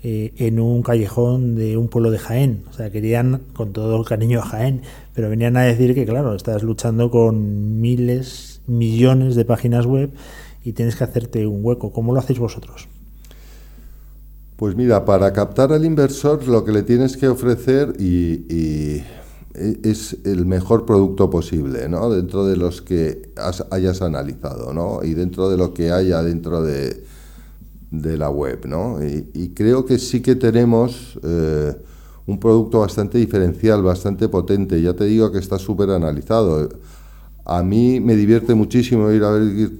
eh, 0.01 0.33
en 0.37 0.59
un 0.59 0.81
callejón 0.81 1.55
de 1.55 1.77
un 1.77 1.89
pueblo 1.89 2.09
de 2.09 2.17
Jaén. 2.17 2.63
O 2.69 2.73
sea, 2.73 2.89
querían, 2.89 3.41
con 3.53 3.73
todo 3.73 3.97
el 3.97 4.05
cariño 4.05 4.39
a 4.39 4.43
Jaén, 4.43 4.81
pero 5.13 5.29
venían 5.29 5.57
a 5.57 5.63
decir 5.63 5.93
que, 5.93 6.05
claro, 6.05 6.33
estás 6.35 6.63
luchando 6.63 7.11
con 7.11 7.81
miles, 7.81 8.61
millones 8.65 9.35
de 9.35 9.45
páginas 9.45 9.85
web 9.85 10.11
y 10.63 10.73
tienes 10.73 10.95
que 10.95 11.03
hacerte 11.03 11.45
un 11.47 11.59
hueco. 11.63 11.91
¿Cómo 11.91 12.13
lo 12.13 12.19
hacéis 12.19 12.39
vosotros? 12.39 12.87
Pues 14.59 14.75
mira, 14.75 15.05
para 15.05 15.31
captar 15.31 15.71
al 15.71 15.85
inversor 15.85 16.45
lo 16.47 16.65
que 16.65 16.73
le 16.73 16.83
tienes 16.83 17.15
que 17.15 17.29
ofrecer 17.29 17.93
y, 17.97 19.01
es 19.55 20.17
el 20.25 20.45
mejor 20.45 20.85
producto 20.85 21.29
posible, 21.29 21.89
¿no? 21.89 22.09
Dentro 22.09 22.45
de 22.45 22.55
los 22.55 22.81
que 22.81 23.31
hayas 23.71 24.01
analizado, 24.01 24.73
¿no? 24.73 24.99
Y 25.03 25.13
dentro 25.13 25.49
de 25.49 25.57
lo 25.57 25.73
que 25.73 25.91
haya 25.91 26.21
dentro 26.23 26.61
de, 26.61 27.03
la 27.91 28.29
web, 28.29 28.65
¿no? 28.67 28.99
Y, 29.01 29.49
creo 29.55 29.85
que 29.85 29.97
sí 29.97 30.21
que 30.21 30.35
tenemos 30.35 31.17
eh, 31.23 31.73
un 32.25 32.39
producto 32.39 32.81
bastante 32.81 33.17
diferencial, 33.17 33.81
bastante 33.81 34.27
potente. 34.27 34.81
Ya 34.81 34.93
te 34.93 35.05
digo 35.05 35.31
que 35.31 35.39
está 35.39 35.57
súper 35.57 35.89
analizado. 35.89 36.69
A 37.45 37.63
mí 37.63 37.99
me 37.99 38.15
divierte 38.15 38.53
muchísimo 38.55 39.09
ir 39.11 39.23
a 39.23 39.31
ver 39.31 39.71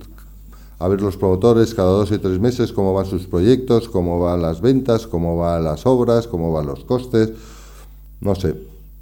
a 0.79 0.87
ver 0.87 1.01
los 1.01 1.17
promotores 1.17 1.75
cada 1.75 1.89
dos 1.89 2.11
y 2.11 2.17
tres 2.17 2.39
meses 2.39 2.71
cómo 2.71 2.93
van 2.93 3.05
sus 3.05 3.27
proyectos, 3.27 3.89
cómo 3.89 4.19
van 4.19 4.41
las 4.41 4.61
ventas, 4.61 5.07
cómo 5.07 5.37
van 5.37 5.65
las 5.65 5.85
obras, 5.85 6.27
cómo 6.27 6.51
van 6.53 6.67
los 6.67 6.85
costes, 6.85 7.33
no 8.21 8.33
sé. 8.35 8.55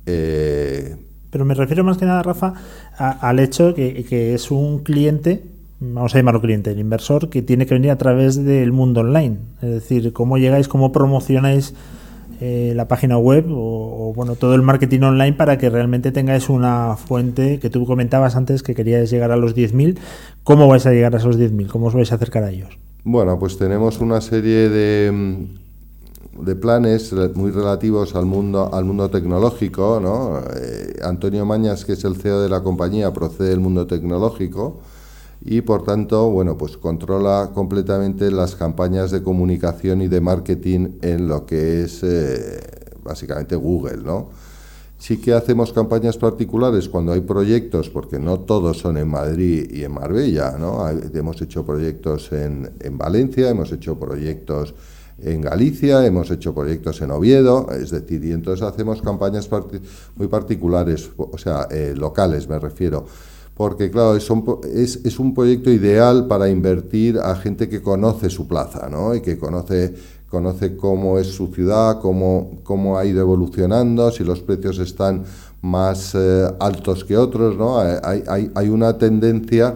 Eh, 0.08 0.96
Pero 1.30 1.46
me 1.46 1.54
refiero 1.54 1.84
más 1.84 1.98
que 1.98 2.06
nada, 2.06 2.24
Rafa, 2.24 2.56
al 2.98 3.40
hecho 3.40 3.76
que, 3.76 4.04
que 4.06 4.34
es 4.34 4.50
un 4.50 4.80
cliente, 4.80 5.44
vamos 5.80 6.16
a 6.16 6.18
llamarlo 6.18 6.42
cliente, 6.42 6.72
el 6.72 6.80
inversor, 6.80 7.30
que 7.30 7.44
tiene 7.44 7.68
que 7.68 7.76
venir 7.76 7.92
a 7.92 7.98
través 7.98 8.44
del 8.44 8.72
mundo 8.72 9.02
online. 9.02 9.38
Es 9.62 9.70
decir, 9.70 10.14
cómo 10.14 10.38
llegáis, 10.38 10.68
cómo 10.68 10.92
promocionáis 10.92 11.76
eh, 12.40 12.74
la 12.76 12.88
página 12.88 13.18
web 13.18 13.46
o, 13.50 14.14
bueno 14.16 14.36
todo 14.36 14.56
el 14.56 14.62
marketing 14.62 15.02
online 15.02 15.34
para 15.34 15.58
que 15.58 15.70
realmente 15.70 16.12
tengáis 16.12 16.50
una 16.50 16.96
fuente 16.96 17.60
que 17.60 17.70
tú 17.70 17.86
comentabas 17.86 18.36
antes 18.36 18.64
que 18.64 18.76
querías 18.76 19.10
llegar 19.10 19.32
a 19.32 19.38
los 19.38 19.56
10.000. 19.56 19.98
¿Cómo 20.44 20.68
vais 20.68 20.86
a 20.86 20.92
llegar 20.92 21.14
a 21.16 21.18
esos 21.18 21.40
10.000? 21.40 21.68
¿Cómo 21.68 21.88
os 21.88 21.94
vais 21.94 22.12
a 22.12 22.16
acercar 22.16 22.44
a 22.44 22.52
ellos? 22.52 22.78
Bueno, 23.04 23.40
pues 23.40 23.58
tenemos 23.58 24.00
una 24.00 24.22
serie 24.22 24.70
de, 24.70 25.48
de 26.42 26.56
planes 26.56 27.14
muy 27.36 27.52
relativos 27.52 28.16
al 28.16 28.26
mundo, 28.26 28.70
al 28.74 28.86
mundo 28.86 29.10
tecnológico. 29.10 30.00
¿no? 30.02 30.40
Eh, 30.56 31.00
Antonio 31.04 31.46
Mañas, 31.46 31.86
que 31.86 31.94
es 31.94 32.04
el 32.04 32.16
CEO 32.16 32.42
de 32.42 32.50
la 32.50 32.62
compañía, 32.62 33.14
procede 33.14 33.50
del 33.50 33.60
mundo 33.60 33.88
tecnológico 33.88 34.82
y 35.42 35.62
por 35.62 35.84
tanto, 35.84 36.30
bueno, 36.30 36.58
pues 36.58 36.78
controla 36.78 37.52
completamente 37.54 38.32
las 38.32 38.56
campañas 38.56 39.12
de 39.12 39.24
comunicación 39.24 40.02
y 40.02 40.08
de 40.08 40.22
marketing 40.22 40.98
en 41.02 41.28
lo 41.28 41.46
que 41.46 41.84
es 41.84 42.02
eh, 42.04 42.60
básicamente 43.04 43.56
Google, 43.56 43.98
¿no? 43.98 44.30
Sí 45.00 45.18
que 45.18 45.34
hacemos 45.34 45.74
campañas 45.74 46.18
particulares 46.18 46.90
cuando 46.90 47.14
hay 47.14 47.22
proyectos, 47.22 47.88
porque 47.90 48.18
no 48.18 48.40
todos 48.40 48.80
son 48.80 48.98
en 48.98 49.08
Madrid 49.08 49.70
y 49.72 49.84
en 49.84 49.92
Marbella, 49.92 50.56
¿no? 50.58 50.90
hemos 50.90 51.40
hecho 51.40 51.64
proyectos 51.64 52.32
en, 52.32 52.72
en, 52.80 52.98
Valencia, 52.98 53.48
hemos 53.48 53.72
hecho 53.72 54.00
proyectos 54.00 54.74
en 55.22 55.42
Galicia, 55.42 56.04
hemos 56.04 56.32
hecho 56.32 56.54
proyectos 56.54 57.00
en 57.02 57.12
Oviedo, 57.12 57.68
es 57.72 57.92
decir, 57.92 58.26
y 58.26 58.32
entonces 58.32 58.66
hacemos 58.66 59.04
campañas 59.04 59.48
muy 60.16 60.28
particulares, 60.28 61.12
o 61.16 61.38
sea, 61.38 61.68
eh, 61.70 61.94
locales 61.96 62.50
me 62.50 62.58
refiero 62.58 63.06
porque 63.58 63.90
claro, 63.90 64.16
es 64.16 64.30
un, 64.30 64.60
es, 64.72 65.20
un 65.20 65.34
proyecto 65.34 65.72
ideal 65.72 66.28
para 66.28 66.48
invertir 66.48 67.18
a 67.18 67.36
gente 67.36 67.68
que 67.68 67.82
conoce 67.82 68.30
su 68.30 68.48
plaza, 68.48 68.88
¿no? 68.88 69.16
Y 69.16 69.22
que 69.22 69.38
conoce 69.38 69.96
conoce 70.30 70.76
cómo 70.76 71.18
es 71.18 71.28
su 71.28 71.48
ciudad, 71.48 72.00
cómo, 72.02 72.60
cómo 72.64 72.98
ha 72.98 73.06
ido 73.06 73.22
evolucionando, 73.22 74.12
si 74.12 74.26
los 74.26 74.42
precios 74.42 74.78
están 74.78 75.24
más 75.62 76.14
eh, 76.16 76.48
altos 76.60 77.06
que 77.06 77.18
otros, 77.18 77.58
¿no? 77.58 77.80
Hay, 77.80 78.24
hay, 78.28 78.52
hay 78.54 78.70
una 78.70 78.98
tendencia 78.98 79.76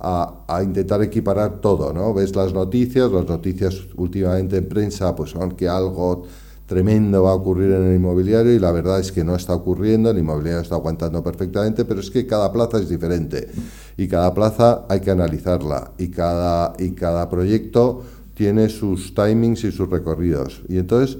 a, 0.00 0.44
a, 0.48 0.62
intentar 0.62 1.02
equiparar 1.02 1.60
todo, 1.60 1.92
¿no? 1.92 2.12
Ves 2.12 2.34
las 2.34 2.52
noticias, 2.52 3.12
las 3.12 3.26
noticias 3.26 3.80
últimamente 3.96 4.56
en 4.56 4.68
prensa 4.68 5.14
pues 5.14 5.30
son 5.30 5.52
que 5.52 5.68
algo 5.68 6.24
tremendo 6.72 7.24
va 7.24 7.32
a 7.32 7.34
ocurrir 7.34 7.70
en 7.70 7.84
el 7.84 7.96
inmobiliario 7.96 8.54
y 8.54 8.58
la 8.58 8.72
verdad 8.72 8.98
es 8.98 9.12
que 9.12 9.24
no 9.24 9.36
está 9.36 9.52
ocurriendo, 9.52 10.10
el 10.10 10.18
inmobiliario 10.18 10.62
está 10.62 10.76
aguantando 10.76 11.22
perfectamente, 11.22 11.84
pero 11.84 12.00
es 12.00 12.10
que 12.10 12.26
cada 12.26 12.50
plaza 12.50 12.78
es 12.78 12.88
diferente 12.88 13.50
y 13.98 14.08
cada 14.08 14.32
plaza 14.32 14.86
hay 14.88 15.00
que 15.00 15.10
analizarla 15.10 15.92
y 15.98 16.08
cada, 16.08 16.72
y 16.78 16.92
cada 16.92 17.28
proyecto 17.28 18.02
tiene 18.32 18.70
sus 18.70 19.14
timings 19.14 19.64
y 19.64 19.70
sus 19.70 19.90
recorridos. 19.90 20.62
Y 20.66 20.78
entonces, 20.78 21.18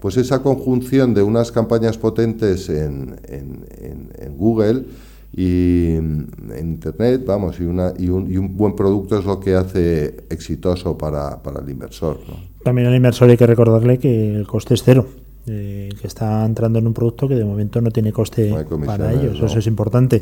pues 0.00 0.18
esa 0.18 0.42
conjunción 0.42 1.14
de 1.14 1.22
unas 1.22 1.50
campañas 1.50 1.96
potentes 1.96 2.68
en, 2.68 3.18
en, 3.26 4.36
Google 4.36 4.84
y 5.32 5.92
en 5.92 6.28
Internet, 6.58 7.22
vamos, 7.24 7.60
y, 7.60 7.64
una, 7.64 7.92
y, 7.96 8.08
un, 8.08 8.30
y, 8.30 8.36
un, 8.36 8.56
buen 8.56 8.74
producto 8.74 9.18
es 9.18 9.24
lo 9.24 9.38
que 9.38 9.54
hace 9.54 10.24
exitoso 10.28 10.98
para, 10.98 11.42
para 11.42 11.60
el 11.60 11.70
inversor. 11.70 12.18
También 12.64 12.88
al 12.88 12.94
inversor 12.94 13.30
hay 13.30 13.36
que 13.36 13.46
recordarle 13.46 13.98
que 13.98 14.34
el 14.34 14.46
coste 14.46 14.74
es 14.74 14.82
cero. 14.82 15.06
Eh, 15.46 15.88
que 16.00 16.06
está 16.06 16.44
entrando 16.44 16.78
en 16.78 16.86
un 16.86 16.92
producto 16.92 17.26
que 17.26 17.34
de 17.34 17.44
momento 17.44 17.80
no 17.80 17.90
tiene 17.90 18.12
coste 18.12 18.54
para 18.84 19.12
ellos. 19.12 19.40
Eso 19.42 19.58
es 19.58 19.66
importante. 19.66 20.20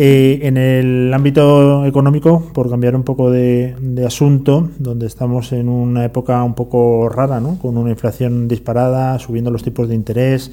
Eh, 0.00 0.46
en 0.46 0.56
el 0.56 1.12
ámbito 1.12 1.84
económico, 1.84 2.40
por 2.54 2.70
cambiar 2.70 2.94
un 2.94 3.02
poco 3.02 3.32
de, 3.32 3.74
asunto, 4.06 4.70
donde 4.78 5.08
estamos 5.08 5.50
en 5.50 5.68
una 5.68 6.04
época 6.04 6.40
un 6.44 6.54
poco 6.54 7.08
rara, 7.08 7.40
¿no? 7.40 7.58
con 7.58 7.76
una 7.76 7.90
inflación 7.90 8.46
disparada, 8.46 9.18
subiendo 9.18 9.50
los 9.50 9.64
tipos 9.64 9.88
de 9.88 9.96
interés, 9.96 10.52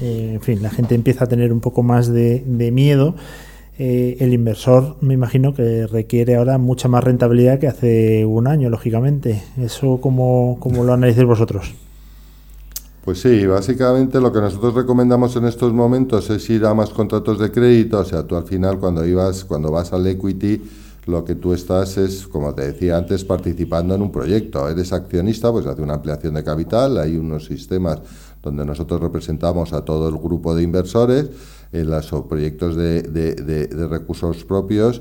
eh, 0.00 0.32
en 0.34 0.40
fin, 0.40 0.60
la 0.60 0.70
gente 0.70 0.96
empieza 0.96 1.24
a 1.24 1.28
tener 1.28 1.52
un 1.52 1.60
poco 1.60 1.84
más 1.84 2.12
de, 2.12 2.42
miedo. 2.72 3.14
el 3.78 4.34
inversor, 4.34 4.96
me 5.00 5.14
imagino 5.14 5.54
que 5.54 5.86
requiere 5.86 6.34
ahora 6.34 6.58
mucha 6.58 6.88
más 6.88 7.04
rentabilidad 7.04 7.60
que 7.60 7.68
hace 7.68 8.26
un 8.26 8.48
año, 8.48 8.70
lógicamente. 8.70 9.40
¿Eso 9.56 10.00
cómo, 10.00 10.56
cómo 10.58 10.82
lo 10.82 10.92
analizáis 10.92 11.28
vosotros? 11.28 11.74
Pues 13.04 13.22
sí, 13.22 13.46
básicamente 13.46 14.20
lo 14.20 14.30
que 14.30 14.40
nosotros 14.40 14.74
recomendamos 14.74 15.34
en 15.36 15.46
estos 15.46 15.72
momentos 15.72 16.28
es 16.28 16.50
ir 16.50 16.66
a 16.66 16.74
más 16.74 16.90
contratos 16.90 17.38
de 17.38 17.50
crédito, 17.50 17.98
o 17.98 18.04
sea, 18.04 18.26
tú 18.26 18.36
al 18.36 18.44
final 18.44 18.78
cuando 18.78 19.06
ibas, 19.06 19.44
cuando 19.44 19.70
vas 19.70 19.92
al 19.94 20.06
equity, 20.06 20.60
lo 21.06 21.24
que 21.24 21.34
tú 21.34 21.54
estás 21.54 21.96
es, 21.96 22.26
como 22.26 22.54
te 22.54 22.72
decía 22.72 22.98
antes, 22.98 23.24
participando 23.24 23.94
en 23.94 24.02
un 24.02 24.12
proyecto. 24.12 24.68
Eres 24.68 24.92
accionista, 24.92 25.50
pues 25.50 25.64
hace 25.64 25.80
una 25.80 25.94
ampliación 25.94 26.34
de 26.34 26.44
capital, 26.44 26.98
hay 26.98 27.16
unos 27.16 27.46
sistemas 27.46 28.00
donde 28.42 28.66
nosotros 28.66 29.00
representamos 29.00 29.72
a 29.72 29.82
todo 29.82 30.08
el 30.10 30.18
grupo 30.18 30.54
de 30.54 30.62
inversores 30.62 31.30
en 31.72 31.88
los 31.88 32.06
proyectos 32.28 32.76
de, 32.76 33.02
de 33.02 33.88
recursos 33.88 34.44
propios. 34.44 35.00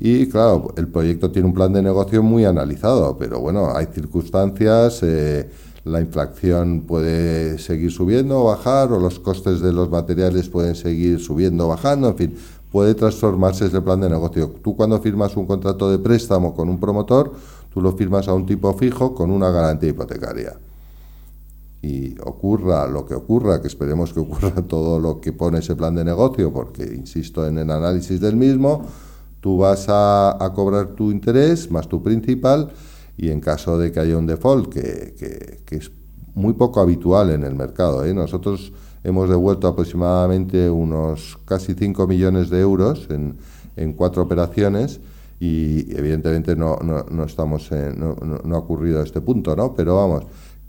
Y 0.00 0.28
claro, 0.28 0.72
el 0.76 0.88
proyecto 0.88 1.30
tiene 1.30 1.46
un 1.46 1.54
plan 1.54 1.72
de 1.72 1.82
negocio 1.82 2.22
muy 2.22 2.44
analizado, 2.46 3.16
pero 3.18 3.38
bueno, 3.40 3.76
hay 3.76 3.86
circunstancias. 3.86 5.02
Eh, 5.02 5.48
la 5.84 6.00
inflación 6.00 6.84
puede 6.86 7.58
seguir 7.58 7.92
subiendo 7.92 8.40
o 8.40 8.44
bajar, 8.44 8.90
o 8.92 8.98
los 8.98 9.18
costes 9.18 9.60
de 9.60 9.72
los 9.72 9.90
materiales 9.90 10.48
pueden 10.48 10.74
seguir 10.74 11.20
subiendo 11.20 11.66
o 11.66 11.68
bajando, 11.68 12.08
en 12.08 12.16
fin, 12.16 12.34
puede 12.72 12.94
transformarse 12.94 13.66
ese 13.66 13.80
plan 13.82 14.00
de 14.00 14.08
negocio. 14.08 14.54
Tú 14.62 14.74
cuando 14.76 15.00
firmas 15.00 15.36
un 15.36 15.46
contrato 15.46 15.90
de 15.90 15.98
préstamo 15.98 16.54
con 16.54 16.70
un 16.70 16.80
promotor, 16.80 17.32
tú 17.72 17.82
lo 17.82 17.92
firmas 17.92 18.28
a 18.28 18.34
un 18.34 18.46
tipo 18.46 18.72
fijo 18.74 19.14
con 19.14 19.30
una 19.30 19.50
garantía 19.50 19.90
hipotecaria. 19.90 20.58
Y 21.82 22.18
ocurra 22.22 22.86
lo 22.86 23.04
que 23.04 23.14
ocurra, 23.14 23.60
que 23.60 23.68
esperemos 23.68 24.14
que 24.14 24.20
ocurra 24.20 24.50
todo 24.68 24.98
lo 24.98 25.20
que 25.20 25.34
pone 25.34 25.58
ese 25.58 25.76
plan 25.76 25.94
de 25.94 26.04
negocio, 26.04 26.50
porque 26.50 26.82
insisto 26.84 27.46
en 27.46 27.58
el 27.58 27.70
análisis 27.70 28.18
del 28.20 28.36
mismo, 28.36 28.86
tú 29.40 29.58
vas 29.58 29.86
a, 29.90 30.42
a 30.42 30.54
cobrar 30.54 30.94
tu 30.94 31.10
interés 31.10 31.70
más 31.70 31.86
tu 31.86 32.02
principal 32.02 32.72
y 33.16 33.30
en 33.30 33.40
caso 33.40 33.78
de 33.78 33.92
que 33.92 34.00
haya 34.00 34.16
un 34.16 34.26
default, 34.26 34.72
que, 34.72 35.14
que, 35.66 35.76
es 35.76 35.90
muy 36.34 36.52
poco 36.54 36.80
habitual 36.80 37.30
en 37.30 37.44
el 37.44 37.54
mercado, 37.54 38.04
¿eh? 38.04 38.12
nosotros 38.12 38.72
hemos 39.04 39.28
devuelto 39.28 39.68
aproximadamente 39.68 40.68
unos 40.68 41.38
casi 41.44 41.74
5 41.74 42.06
millones 42.06 42.50
de 42.50 42.60
euros 42.60 43.06
en, 43.10 43.36
en 43.76 43.92
cuatro 43.92 44.22
operaciones 44.22 45.00
y 45.38 45.96
evidentemente 45.96 46.56
no, 46.56 46.78
no, 46.82 47.04
no 47.10 47.24
estamos 47.24 47.70
no, 47.70 48.16
no, 48.16 48.56
ha 48.56 48.58
ocurrido 48.58 49.02
este 49.02 49.20
punto, 49.20 49.54
¿no? 49.54 49.74
Pero 49.74 49.96
vamos, 49.96 50.24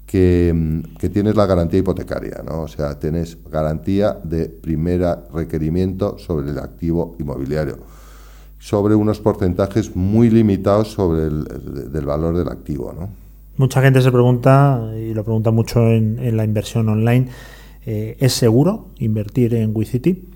que, 0.05 0.83
que, 0.99 1.09
tienes 1.09 1.35
la 1.35 1.45
garantía 1.45 1.79
hipotecaria, 1.79 2.43
¿no? 2.45 2.63
O 2.63 2.67
sea, 2.67 2.99
tienes 2.99 3.37
garantía 3.49 4.19
de 4.23 4.49
primera 4.49 5.27
requerimiento 5.33 6.17
sobre 6.17 6.51
el 6.51 6.59
activo 6.59 7.15
inmobiliario 7.19 7.94
sobre 8.59 8.95
unos 8.95 9.19
porcentajes 9.19 9.95
muy 9.95 10.29
limitados 10.29 10.91
sobre 10.91 11.23
el, 11.23 11.91
del 11.91 12.05
valor 12.05 12.35
del 12.37 12.47
activo. 12.47 12.93
¿no? 12.97 13.09
Mucha 13.57 13.81
gente 13.81 14.01
se 14.01 14.11
pregunta, 14.11 14.91
y 14.97 15.13
lo 15.13 15.23
pregunta 15.23 15.51
mucho 15.51 15.79
en, 15.89 16.35
la 16.35 16.43
inversión 16.43 16.89
online, 16.89 17.27
eh, 17.85 18.17
¿es 18.19 18.33
seguro 18.33 18.87
invertir 18.99 19.53
en 19.53 19.71
WeCity? 19.73 20.27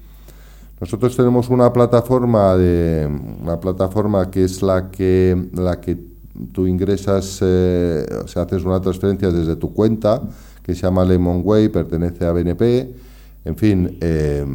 Nosotros 0.79 1.17
tenemos 1.17 1.49
una 1.49 1.73
plataforma 1.73 2.55
de 2.55 3.09
una 3.41 3.59
plataforma 3.59 4.31
que 4.31 4.45
es 4.45 4.61
la 4.61 4.89
que 4.89 5.49
la 5.53 5.81
que 5.81 5.97
tú 6.53 6.67
ingresas, 6.67 7.39
eh, 7.41 8.05
o 8.23 8.27
sea, 8.27 8.43
haces 8.43 8.63
una 8.63 8.79
transferencia 8.79 9.29
desde 9.29 9.57
tu 9.57 9.73
cuenta 9.73 10.21
que 10.63 10.73
se 10.73 10.83
llama 10.83 11.03
Lemonway, 11.03 11.67
pertenece 11.67 12.25
a 12.25 12.31
BNP. 12.31 12.93
En 13.43 13.57
fin, 13.57 13.97
eh, 13.99 14.45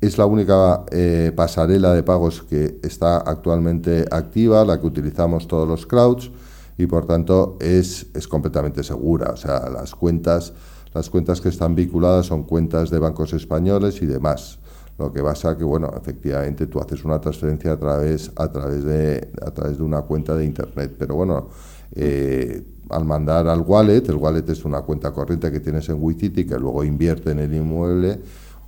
es 0.00 0.16
la 0.16 0.26
única 0.26 0.84
eh, 0.90 1.32
pasarela 1.34 1.92
de 1.92 2.02
pagos 2.02 2.42
que 2.42 2.78
está 2.82 3.18
actualmente 3.18 4.06
activa, 4.10 4.64
la 4.64 4.80
que 4.80 4.86
utilizamos 4.86 5.46
todos 5.46 5.68
los 5.68 5.86
crowds 5.86 6.30
y 6.78 6.86
por 6.86 7.06
tanto 7.06 7.58
es, 7.60 8.06
es 8.14 8.26
completamente 8.26 8.82
segura. 8.82 9.32
O 9.32 9.36
sea, 9.36 9.68
las 9.68 9.94
cuentas, 9.94 10.54
las 10.94 11.10
cuentas 11.10 11.40
que 11.40 11.50
están 11.50 11.74
vinculadas 11.74 12.26
son 12.26 12.44
cuentas 12.44 12.88
de 12.90 12.98
bancos 12.98 13.34
españoles 13.34 14.00
y 14.00 14.06
demás. 14.06 14.58
Lo 14.98 15.12
que 15.12 15.22
pasa 15.22 15.56
que, 15.56 15.64
bueno, 15.64 15.90
efectivamente 15.96 16.66
tú 16.66 16.78
haces 16.80 17.04
una 17.04 17.20
transferencia 17.20 17.72
a 17.72 17.78
través, 17.78 18.32
a 18.36 18.50
través, 18.50 18.84
de, 18.84 19.30
a 19.42 19.50
través 19.50 19.78
de 19.78 19.82
una 19.82 20.02
cuenta 20.02 20.34
de 20.34 20.44
Internet. 20.44 20.94
Pero 20.98 21.14
bueno, 21.16 21.48
eh, 21.94 22.62
al 22.88 23.04
mandar 23.04 23.48
al 23.48 23.60
wallet, 23.60 24.02
el 24.08 24.16
wallet 24.16 24.48
es 24.48 24.64
una 24.64 24.82
cuenta 24.82 25.12
corriente 25.12 25.50
que 25.50 25.60
tienes 25.60 25.88
en 25.88 26.02
WeCity 26.02 26.44
que 26.44 26.58
luego 26.58 26.84
invierte 26.84 27.30
en 27.30 27.38
el 27.38 27.54
inmueble 27.54 28.20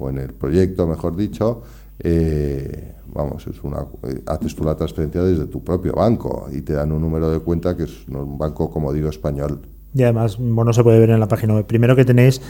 o 0.02 0.10
en 0.10 0.18
el 0.18 0.32
proyecto, 0.32 0.86
mejor 0.86 1.16
dicho, 1.16 1.62
eh, 2.04 2.94
vamos, 3.14 3.46
es 3.46 3.62
una, 3.62 3.86
eh, 4.08 4.22
haces 4.26 4.56
tú 4.56 4.64
la 4.64 4.76
transferencia 4.76 5.22
desde 5.22 5.46
tu 5.46 5.62
propio 5.62 5.92
banco 5.92 6.48
y 6.52 6.62
te 6.62 6.72
dan 6.72 6.90
un 6.90 7.00
número 7.00 7.30
de 7.30 7.38
cuenta 7.38 7.76
que 7.76 7.84
es 7.84 8.08
un 8.08 8.36
banco, 8.38 8.70
como 8.70 8.92
digo, 8.92 9.08
español. 9.08 9.60
Y 9.94 10.02
además, 10.02 10.38
bueno, 10.38 10.72
se 10.72 10.82
puede 10.82 10.98
ver 10.98 11.10
en 11.10 11.20
la 11.20 11.28
página 11.28 11.54
web. 11.54 11.66
Primero 11.66 11.94
que 11.94 12.04
tenéis 12.04 12.40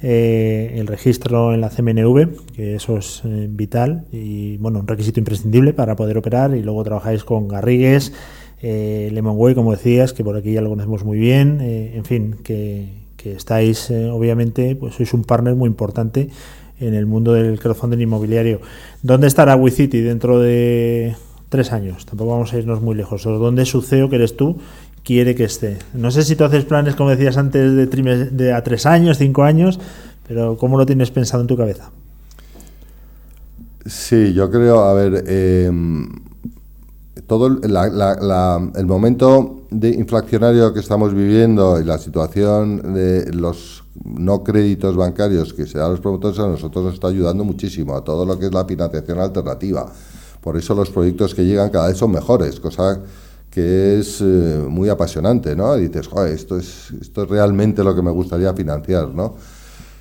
eh, 0.00 0.74
el 0.76 0.86
registro 0.86 1.52
en 1.52 1.60
la 1.60 1.68
CMNV, 1.68 2.52
que 2.54 2.76
eso 2.76 2.96
es 2.96 3.22
vital 3.24 4.06
y, 4.12 4.56
bueno, 4.58 4.78
un 4.78 4.86
requisito 4.86 5.18
imprescindible 5.18 5.72
para 5.74 5.96
poder 5.96 6.16
operar. 6.16 6.56
Y 6.56 6.62
luego 6.62 6.84
trabajáis 6.84 7.24
con 7.24 7.48
Garrigues, 7.48 8.12
Lemonway, 8.62 9.56
como 9.56 9.72
decías, 9.72 10.12
que 10.12 10.22
por 10.22 10.36
aquí 10.36 10.52
ya 10.52 10.60
lo 10.60 10.68
conocemos 10.70 11.04
muy 11.04 11.18
bien. 11.18 11.60
en 11.60 12.04
fin, 12.04 12.36
que, 12.44 13.02
que 13.16 13.32
estáis, 13.32 13.90
obviamente, 13.90 14.76
pues 14.76 14.94
sois 14.94 15.12
un 15.12 15.24
partner 15.24 15.56
muy 15.56 15.66
importante 15.66 16.30
en 16.82 16.94
el 16.94 17.06
mundo 17.06 17.32
del 17.32 17.58
crowdfunding 17.58 18.00
inmobiliario. 18.00 18.60
¿Dónde 19.02 19.26
estará 19.26 19.56
WeCity 19.56 20.00
dentro 20.00 20.40
de 20.40 21.14
tres 21.48 21.72
años? 21.72 22.04
Tampoco 22.06 22.32
vamos 22.32 22.52
a 22.52 22.58
irnos 22.58 22.82
muy 22.82 22.94
lejos. 22.94 23.22
¿Dónde 23.24 23.64
su 23.64 23.82
CEO, 23.82 24.10
que 24.10 24.16
eres 24.16 24.36
tú, 24.36 24.58
quiere 25.04 25.34
que 25.34 25.44
esté? 25.44 25.78
No 25.94 26.10
sé 26.10 26.22
si 26.22 26.36
tú 26.36 26.44
haces 26.44 26.64
planes, 26.64 26.96
como 26.96 27.10
decías 27.10 27.36
antes, 27.36 27.90
de, 27.90 28.52
a 28.52 28.62
tres 28.62 28.86
años, 28.86 29.18
cinco 29.18 29.44
años, 29.44 29.78
pero 30.26 30.56
¿cómo 30.56 30.76
lo 30.76 30.86
tienes 30.86 31.10
pensado 31.10 31.42
en 31.42 31.46
tu 31.46 31.56
cabeza? 31.56 31.90
Sí, 33.86 34.32
yo 34.32 34.50
creo, 34.50 34.84
a 34.84 34.94
ver, 34.94 35.24
em, 35.26 36.08
todo 37.26 37.46
el 37.48 38.86
momento 38.86 39.62
de 39.70 39.90
inflacionario 39.90 40.72
que 40.72 40.80
estamos 40.80 41.14
viviendo 41.14 41.80
y 41.80 41.84
la 41.84 41.98
situación 41.98 42.94
de 42.94 43.32
los 43.32 43.81
no 44.04 44.42
créditos 44.42 44.96
bancarios 44.96 45.52
que 45.52 45.66
se 45.66 45.78
dan 45.78 45.88
a 45.88 45.90
los 45.90 46.00
promotores 46.00 46.38
a 46.38 46.48
nosotros 46.48 46.84
nos 46.84 46.94
está 46.94 47.08
ayudando 47.08 47.44
muchísimo 47.44 47.94
a 47.94 48.02
todo 48.02 48.24
lo 48.24 48.38
que 48.38 48.46
es 48.46 48.54
la 48.54 48.64
financiación 48.64 49.18
alternativa. 49.18 49.90
Por 50.40 50.56
eso 50.56 50.74
los 50.74 50.90
proyectos 50.90 51.34
que 51.34 51.44
llegan 51.44 51.70
cada 51.70 51.88
vez 51.88 51.96
son 51.96 52.10
mejores, 52.10 52.58
cosa 52.58 53.00
que 53.50 54.00
es 54.00 54.22
eh, 54.22 54.64
muy 54.66 54.88
apasionante, 54.88 55.54
¿no? 55.54 55.76
Dices, 55.76 56.08
joder, 56.08 56.32
esto 56.32 56.56
es, 56.56 56.90
esto 57.00 57.24
es 57.24 57.28
realmente 57.28 57.84
lo 57.84 57.94
que 57.94 58.00
me 58.00 58.10
gustaría 58.10 58.54
financiar, 58.54 59.08
¿no? 59.08 59.34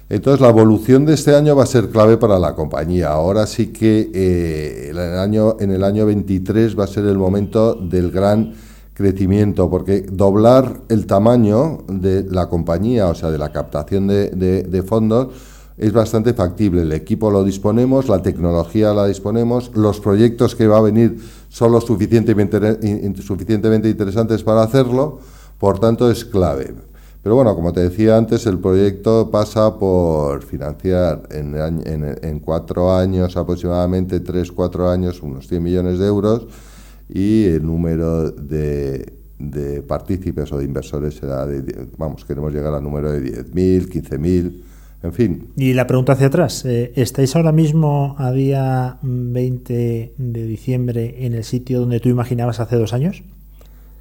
Entonces 0.07 0.41
la 0.41 0.49
evolución 0.49 1.05
de 1.05 1.13
este 1.13 1.35
año 1.35 1.55
va 1.55 1.63
a 1.63 1.67
ser 1.67 1.89
clave 1.89 2.17
para 2.17 2.39
la 2.39 2.55
compañía. 2.55 3.09
Ahora 3.09 3.45
sí 3.45 3.67
que 3.67 4.09
eh, 4.13 4.87
el 4.89 4.99
año, 4.99 5.57
en 5.59 5.71
el 5.71 5.83
año 5.83 6.05
23 6.05 6.79
va 6.79 6.85
a 6.85 6.87
ser 6.87 7.05
el 7.05 7.17
momento 7.17 7.75
del 7.75 8.09
gran 8.11 8.53
crecimiento, 9.01 9.69
porque 9.69 10.01
doblar 10.01 10.81
el 10.89 11.05
tamaño 11.05 11.79
de 11.87 12.23
la 12.23 12.47
compañía, 12.47 13.07
o 13.07 13.15
sea, 13.15 13.31
de 13.31 13.37
la 13.37 13.51
captación 13.51 14.07
de, 14.07 14.83
fondos, 14.87 15.29
es 15.77 15.91
bastante 15.91 16.33
factible. 16.33 16.83
El 16.83 16.91
equipo 16.91 17.31
lo 17.31 17.43
disponemos, 17.43 18.07
la 18.07 18.21
tecnología 18.21 18.93
la 18.93 19.07
disponemos, 19.07 19.71
los 19.75 19.99
proyectos 19.99 20.55
que 20.55 20.67
va 20.67 20.77
a 20.77 20.81
venir 20.81 21.17
son 21.49 21.71
lo 21.71 21.81
suficientemente, 21.81 22.59
suficientemente 23.21 23.89
interesantes 23.89 24.43
para 24.43 24.63
hacerlo, 24.63 25.19
por 25.57 25.79
tanto 25.79 26.09
es 26.11 26.23
clave. 26.23 26.73
Pero 27.23 27.35
bueno, 27.35 27.55
como 27.55 27.71
te 27.71 27.81
decía 27.81 28.17
antes, 28.17 28.45
el 28.47 28.59
proyecto 28.59 29.29
pasa 29.29 29.77
por 29.77 30.41
financiar 30.43 31.23
en, 31.29 32.39
cuatro 32.39 32.95
años, 32.95 33.37
aproximadamente 33.37 34.19
tres, 34.21 34.51
cuatro 34.51 34.89
años, 34.89 35.21
unos 35.21 35.47
100 35.47 35.61
millones 35.61 35.99
de 35.99 36.07
euros 36.07 36.47
y 37.13 37.45
el 37.45 37.65
número 37.65 38.31
de, 38.31 39.13
de 39.37 39.81
partícipes 39.81 40.51
o 40.51 40.57
de 40.57 40.65
inversores 40.65 41.15
será 41.15 41.45
de, 41.45 41.87
vamos, 41.97 42.23
queremos 42.25 42.53
llegar 42.53 42.73
al 42.73 42.83
número 42.83 43.11
de 43.11 43.45
10.000, 43.45 43.89
15.000, 43.89 44.61
en 45.03 45.13
fin. 45.13 45.47
Y 45.57 45.73
la 45.73 45.87
pregunta 45.87 46.13
hacia 46.13 46.27
atrás, 46.27 46.63
eh, 46.65 46.93
¿estáis 46.95 47.35
ahora 47.35 47.51
mismo 47.51 48.15
a 48.17 48.31
día 48.31 48.97
20 49.01 50.13
de 50.17 50.43
diciembre 50.45 51.25
en 51.25 51.33
el 51.33 51.43
sitio 51.43 51.81
donde 51.81 51.99
tú 51.99 52.09
imaginabas 52.09 52.59
hace 52.59 52.75
dos 52.75 52.93
años? 52.93 53.23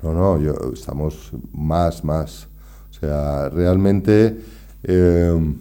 No, 0.02 0.14
no, 0.14 0.40
yo, 0.40 0.54
estamos 0.72 1.32
más, 1.52 2.04
más 2.04 2.48
o 2.90 3.00
sea, 3.00 3.48
realmente, 3.48 4.38
eh, 4.84 5.54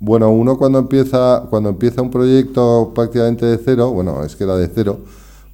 bueno, 0.00 0.30
uno 0.30 0.56
cuando 0.56 0.78
empieza, 0.78 1.46
cuando 1.48 1.70
empieza 1.70 2.02
un 2.02 2.10
proyecto 2.10 2.92
prácticamente 2.94 3.46
de 3.46 3.58
cero, 3.58 3.92
bueno, 3.92 4.24
es 4.24 4.36
que 4.36 4.44
era 4.44 4.56
de 4.56 4.68
cero, 4.68 5.00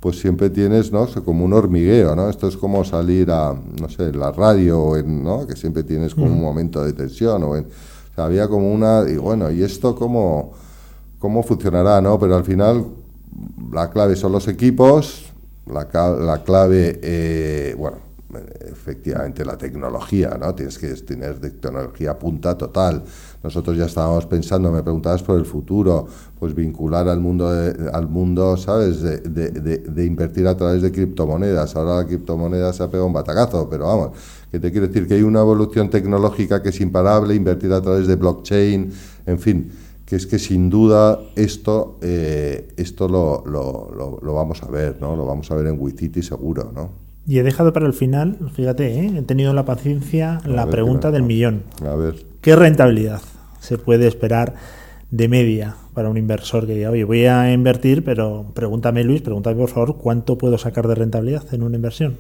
pues 0.05 0.19
siempre 0.19 0.51
tienes, 0.51 0.93
¿no? 0.93 1.09
como 1.25 1.47
un 1.47 1.55
hormigueo, 1.55 2.15
¿no? 2.15 2.29
Esto 2.29 2.47
es 2.47 2.59
como 2.59 2.85
salir 2.85 3.31
a, 3.31 3.55
no 3.81 3.89
sé, 3.89 4.13
la 4.13 4.33
radio, 4.33 5.03
¿no? 5.03 5.47
Que 5.47 5.57
siempre 5.57 5.83
tienes 5.83 6.15
como 6.15 6.27
un 6.27 6.43
momento 6.43 6.85
de 6.85 6.93
tensión, 6.93 7.43
o, 7.43 7.57
en, 7.57 7.67
había 8.15 8.47
como 8.47 8.71
una, 8.71 9.09
y 9.09 9.17
bueno, 9.17 9.51
¿y 9.51 9.63
esto 9.63 9.97
cómo, 9.97 10.53
cómo 11.19 11.43
funcionará, 11.43 12.03
no? 12.03 12.19
Pero 12.19 12.37
al 12.37 12.45
final 12.45 12.85
la 13.73 13.89
clave 13.89 14.15
son 14.15 14.33
los 14.33 14.47
equipos, 14.47 15.33
la, 15.73 15.89
la 16.21 16.43
clave, 16.45 17.01
eh, 17.03 17.75
bueno, 17.79 17.97
efectivamente 18.71 19.43
la 19.43 19.57
tecnología, 19.57 20.37
¿no? 20.39 20.55
Tienes 20.55 20.79
que 20.79 20.89
tener 20.97 21.41
tecnología 21.41 22.19
punta 22.19 22.59
total. 22.59 23.05
Nosotros 23.45 23.77
ya 23.77 23.85
estábamos 23.85 24.25
pensando, 24.25 24.73
me 24.73 24.83
preguntabas 24.83 25.23
por 25.23 25.39
el 25.39 25.45
futuro, 25.45 26.07
pues 26.41 26.55
vincular 26.55 27.07
al 27.09 27.21
mundo, 27.21 27.47
al 27.93 28.09
mundo 28.09 28.57
¿sabes?, 28.57 29.03
de, 29.03 29.21
de, 29.21 30.05
invertir 30.07 30.49
a 30.49 30.57
través 30.57 30.81
de 30.81 30.91
criptomonedas. 30.91 31.77
Ahora 31.77 31.97
la 31.97 32.07
criptomoneda 32.07 32.73
se 32.73 32.83
ha 32.83 32.87
pegado 32.89 33.07
un 33.07 33.13
batacazo, 33.13 33.69
pero 33.69 33.85
vamos, 33.87 34.13
que 34.51 34.59
te 34.59 34.73
quiero 34.73 34.87
decir 34.87 35.07
que 35.07 35.15
hay 35.15 35.23
una 35.23 35.41
evolución 35.41 35.91
tecnológica 35.91 36.63
que 36.63 36.71
es 36.71 36.81
imparable, 36.81 37.35
invertir 37.35 37.71
a 37.75 37.83
través 37.83 38.07
de 38.07 38.17
blockchain, 38.17 38.91
en 39.27 39.39
fin, 39.39 39.71
que 40.07 40.17
es 40.17 40.27
que 40.27 40.39
sin 40.39 40.71
duda 40.71 41.21
esto, 41.37 41.99
eh, 42.01 42.69
esto 42.79 43.09
lo, 43.09 43.45
lo, 43.45 44.21
lo, 44.23 44.35
vamos 44.35 44.63
a 44.63 44.69
ver, 44.69 44.97
¿no? 45.03 45.17
Lo 45.17 45.27
vamos 45.27 45.51
a 45.51 45.55
ver 45.55 45.67
en 45.67 45.79
Wicity 45.79 46.23
seguro, 46.23 46.73
¿no? 46.75 46.93
Y 47.27 47.39
he 47.39 47.43
dejado 47.43 47.75
para 47.75 47.87
el 47.87 47.93
final, 47.93 48.39
fíjate, 48.55 49.01
¿eh? 49.01 49.13
he 49.19 49.23
tenido 49.23 49.53
la 49.53 49.67
paciencia, 49.67 50.41
la 50.47 50.67
pregunta 50.67 51.11
del 51.11 51.25
millón. 51.25 51.63
A 51.87 51.95
ver. 51.95 52.25
¿Qué 52.41 52.57
rentabilidad 52.57 53.21
se 53.65 53.79
puede 53.79 54.07
esperar 54.07 54.55
de 55.11 55.29
media 55.29 55.77
para 55.95 56.09
un 56.09 56.17
inversor 56.17 56.67
que 56.67 56.75
diga, 56.75 56.91
oye, 56.91 57.05
voy 57.05 57.27
a 57.27 57.53
invertir, 57.53 58.05
pero 58.05 58.47
pregúntame 58.53 59.05
Luis, 59.05 59.23
pregúntame 59.23 59.57
por 59.57 59.71
favor, 59.71 59.97
¿cuánto 59.97 60.37
puedo 60.37 60.59
sacar 60.59 60.89
de 60.89 60.97
rentabilidad 60.97 61.45
en 61.53 61.63
una 61.63 61.77
inversión? 61.77 62.17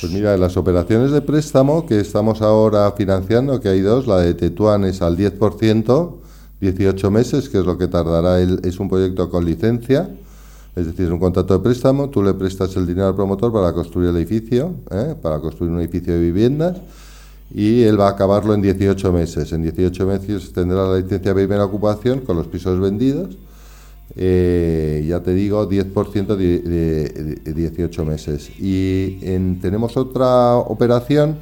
Pues 0.00 0.12
mira, 0.12 0.36
las 0.36 0.56
operaciones 0.56 1.10
de 1.10 1.22
préstamo 1.22 1.86
que 1.86 1.98
estamos 1.98 2.42
ahora 2.42 2.92
financiando, 2.92 3.60
que 3.60 3.68
hay 3.68 3.80
dos, 3.80 4.06
la 4.06 4.18
de 4.18 4.34
Tetuán 4.34 4.84
es 4.84 5.02
al 5.02 5.16
10%, 5.16 6.14
18 6.60 7.10
meses, 7.10 7.48
que 7.48 7.58
es 7.58 7.66
lo 7.66 7.76
que 7.76 7.88
tardará, 7.88 8.40
el, 8.40 8.60
es 8.64 8.78
un 8.78 8.88
proyecto 8.88 9.28
con 9.28 9.44
licencia 9.44 10.08
es 10.76 10.84
decir, 10.84 11.10
un 11.10 11.18
contrato 11.18 11.54
de 11.54 11.60
préstamo, 11.60 12.10
tú 12.10 12.22
le 12.22 12.34
prestas 12.34 12.76
el 12.76 12.86
dinero 12.86 13.08
al 13.08 13.14
promotor 13.14 13.50
para 13.50 13.72
construir 13.72 14.10
el 14.10 14.16
edificio, 14.16 14.74
¿eh? 14.90 15.14
para 15.20 15.40
construir 15.40 15.72
un 15.72 15.80
edificio 15.80 16.12
de 16.12 16.20
viviendas, 16.20 16.76
y 17.52 17.82
él 17.82 17.98
va 17.98 18.08
a 18.08 18.10
acabarlo 18.10 18.54
en 18.54 18.62
18 18.62 19.12
meses. 19.12 19.52
En 19.52 19.62
18 19.62 20.06
meses 20.06 20.52
tendrá 20.52 20.86
la 20.86 20.96
licencia 20.96 21.32
de 21.32 21.34
primera 21.34 21.64
ocupación 21.64 22.20
con 22.20 22.36
los 22.36 22.46
pisos 22.46 22.78
vendidos. 22.80 23.36
Eh, 24.14 25.04
ya 25.08 25.20
te 25.20 25.34
digo, 25.34 25.68
10% 25.68 26.36
de, 26.36 27.40
18 27.44 28.04
meses. 28.04 28.50
Y 28.58 29.18
tenemos 29.60 29.96
otra 29.96 30.56
operación 30.56 31.36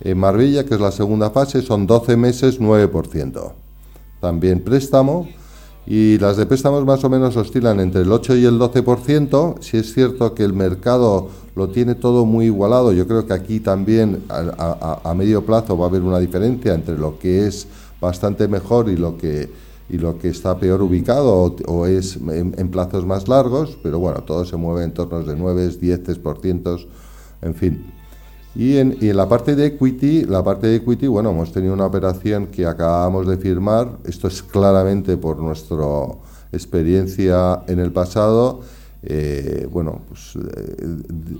en 0.00 0.18
Marbella, 0.18 0.64
que 0.64 0.74
es 0.74 0.80
la 0.80 0.92
segunda 0.92 1.30
fase, 1.30 1.62
son 1.62 1.86
12 1.86 2.16
meses, 2.16 2.60
9%. 2.60 3.52
También 4.20 4.60
préstamo 4.60 5.28
y 5.86 6.18
las 6.18 6.36
de 6.36 6.46
préstamos 6.46 6.84
más 6.84 7.02
o 7.04 7.10
menos 7.10 7.36
oscilan 7.36 7.80
entre 7.80 8.02
el 8.02 8.12
8 8.12 8.36
y 8.36 8.44
el 8.44 8.58
12%. 8.58 9.60
Si 9.60 9.78
es 9.78 9.92
cierto 9.92 10.34
que 10.34 10.44
el 10.44 10.52
mercado 10.52 11.28
lo 11.56 11.68
tiene 11.68 11.94
todo 11.94 12.24
muy 12.24 12.46
igualado, 12.46 12.92
yo 12.92 13.06
creo 13.06 13.26
que 13.26 13.32
aquí 13.32 13.60
también 13.60 14.22
a, 14.28 15.14
medio 15.16 15.44
plazo 15.44 15.76
va 15.76 15.86
a 15.86 15.88
haber 15.88 16.02
una 16.02 16.18
diferencia 16.18 16.74
entre 16.74 16.96
lo 16.96 17.18
que 17.18 17.46
es 17.46 17.66
bastante 18.00 18.46
mejor 18.46 18.88
y 18.88 18.96
lo 18.96 19.16
que, 19.16 19.50
y 19.88 19.98
lo 19.98 20.18
que 20.18 20.28
está 20.28 20.58
peor 20.58 20.82
ubicado 20.82 21.56
o, 21.66 21.86
es 21.86 22.16
en, 22.16 22.68
plazos 22.70 23.04
más 23.06 23.26
largos, 23.28 23.76
pero 23.82 23.98
bueno, 23.98 24.22
todo 24.22 24.44
se 24.44 24.56
mueve 24.56 24.84
en 24.84 24.92
torno 24.92 25.22
de 25.22 25.34
9, 25.34 25.70
10%, 25.80 26.86
en 27.42 27.54
fin. 27.54 27.99
Y 28.54 28.78
en, 28.78 28.96
y 29.00 29.10
en, 29.10 29.16
la 29.16 29.28
parte 29.28 29.54
de 29.54 29.66
equity, 29.66 30.24
la 30.24 30.42
parte 30.42 30.66
de 30.66 30.76
equity, 30.76 31.06
bueno, 31.06 31.30
hemos 31.30 31.52
tenido 31.52 31.72
una 31.72 31.86
operación 31.86 32.48
que 32.48 32.66
acabamos 32.66 33.26
de 33.28 33.36
firmar. 33.36 33.98
Esto 34.04 34.26
es 34.26 34.42
claramente 34.42 35.16
por 35.16 35.38
nuestra 35.38 35.76
experiencia 36.52 37.62
en 37.68 37.78
el 37.78 37.92
pasado. 37.92 38.60
Eh, 39.02 39.68
bueno, 39.70 40.02
pues 40.08 40.36
eh, 40.36 40.86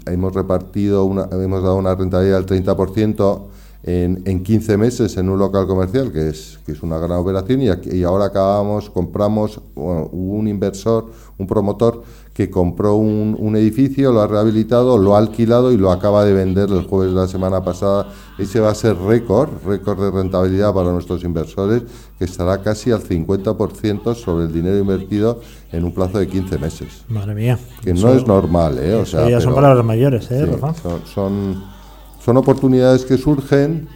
hemos 0.06 0.34
repartido, 0.34 1.04
una, 1.04 1.28
hemos 1.32 1.62
dado 1.62 1.76
una 1.76 1.94
rentabilidad 1.94 2.44
del 2.44 2.64
30% 2.64 3.42
en, 3.82 4.22
en 4.24 4.42
15 4.42 4.76
meses 4.76 5.16
en 5.16 5.28
un 5.28 5.38
local 5.38 5.66
comercial, 5.66 6.12
que 6.12 6.28
es, 6.28 6.60
que 6.64 6.72
es 6.72 6.82
una 6.82 6.98
gran 6.98 7.18
operación, 7.18 7.62
y, 7.62 7.68
y 7.96 8.04
ahora 8.04 8.26
acabamos, 8.26 8.88
compramos 8.90 9.60
un 9.74 10.48
inversor, 10.48 11.10
un 11.38 11.46
promotor 11.46 12.02
que 12.34 12.48
compró 12.48 12.94
un, 12.94 13.56
edificio, 13.56 14.12
lo 14.12 14.20
ha 14.20 14.26
rehabilitado, 14.26 14.96
lo 14.98 15.14
ha 15.14 15.18
alquilado 15.18 15.72
y 15.72 15.76
lo 15.76 15.90
acaba 15.90 16.24
de 16.24 16.32
vender 16.32 16.70
el 16.70 16.84
jueves 16.84 17.12
de 17.12 17.20
la 17.20 17.26
semana 17.26 17.62
pasada. 17.62 18.06
Ese 18.38 18.60
va 18.60 18.70
a 18.70 18.74
ser 18.74 18.96
récord, 18.96 19.50
récord 19.66 20.00
de 20.00 20.10
rentabilidad 20.10 20.72
para 20.72 20.92
nuestros 20.92 21.24
inversores, 21.24 21.82
que 22.18 22.24
estará 22.24 22.62
casi 22.62 22.92
al 22.92 23.02
50% 23.02 24.14
sobre 24.14 24.44
el 24.44 24.52
dinero 24.52 24.78
invertido 24.78 25.40
en 25.72 25.84
un 25.84 25.92
plazo 25.92 26.18
de 26.18 26.28
15 26.28 26.58
meses. 26.58 27.04
Madre 27.08 27.34
mía. 27.34 27.58
Que 27.82 27.92
no 27.92 28.12
es 28.12 28.26
normal, 28.26 28.78
¿eh? 28.78 28.94
O 28.94 29.04
sea, 29.04 29.28
ya 29.28 29.40
son 29.40 29.54
palabras 29.54 29.84
mayores, 29.84 30.30
¿eh, 30.30 30.48
son, 31.12 31.62
son, 32.24 32.36
oportunidades 32.36 33.04
que 33.04 33.18
surgen 33.18 33.88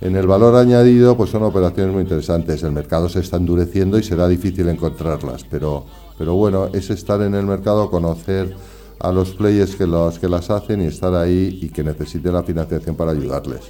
en 0.00 0.16
el 0.16 0.26
valor 0.26 0.56
añadido, 0.56 1.16
pues 1.16 1.30
son 1.30 1.42
operaciones 1.42 1.92
muy 1.92 2.02
interesantes. 2.02 2.62
El 2.62 2.72
mercado 2.72 3.08
se 3.08 3.20
está 3.20 3.36
endureciendo 3.36 3.98
y 3.98 4.02
será 4.02 4.28
difícil 4.28 4.68
encontrarlas, 4.68 5.44
pero 5.44 5.84
pero 6.18 6.34
bueno, 6.34 6.66
es 6.72 6.90
estar 6.90 7.22
en 7.22 7.34
el 7.34 7.46
mercado, 7.46 7.90
conocer 7.90 8.54
a 8.98 9.12
los 9.12 9.30
players 9.30 9.76
que, 9.76 9.86
los, 9.86 10.18
que 10.18 10.28
las 10.28 10.50
hacen 10.50 10.82
y 10.82 10.86
estar 10.86 11.14
ahí 11.14 11.60
y 11.62 11.68
que 11.68 11.84
necesiten 11.84 12.32
la 12.32 12.42
financiación 12.42 12.96
para 12.96 13.12
ayudarles. 13.12 13.60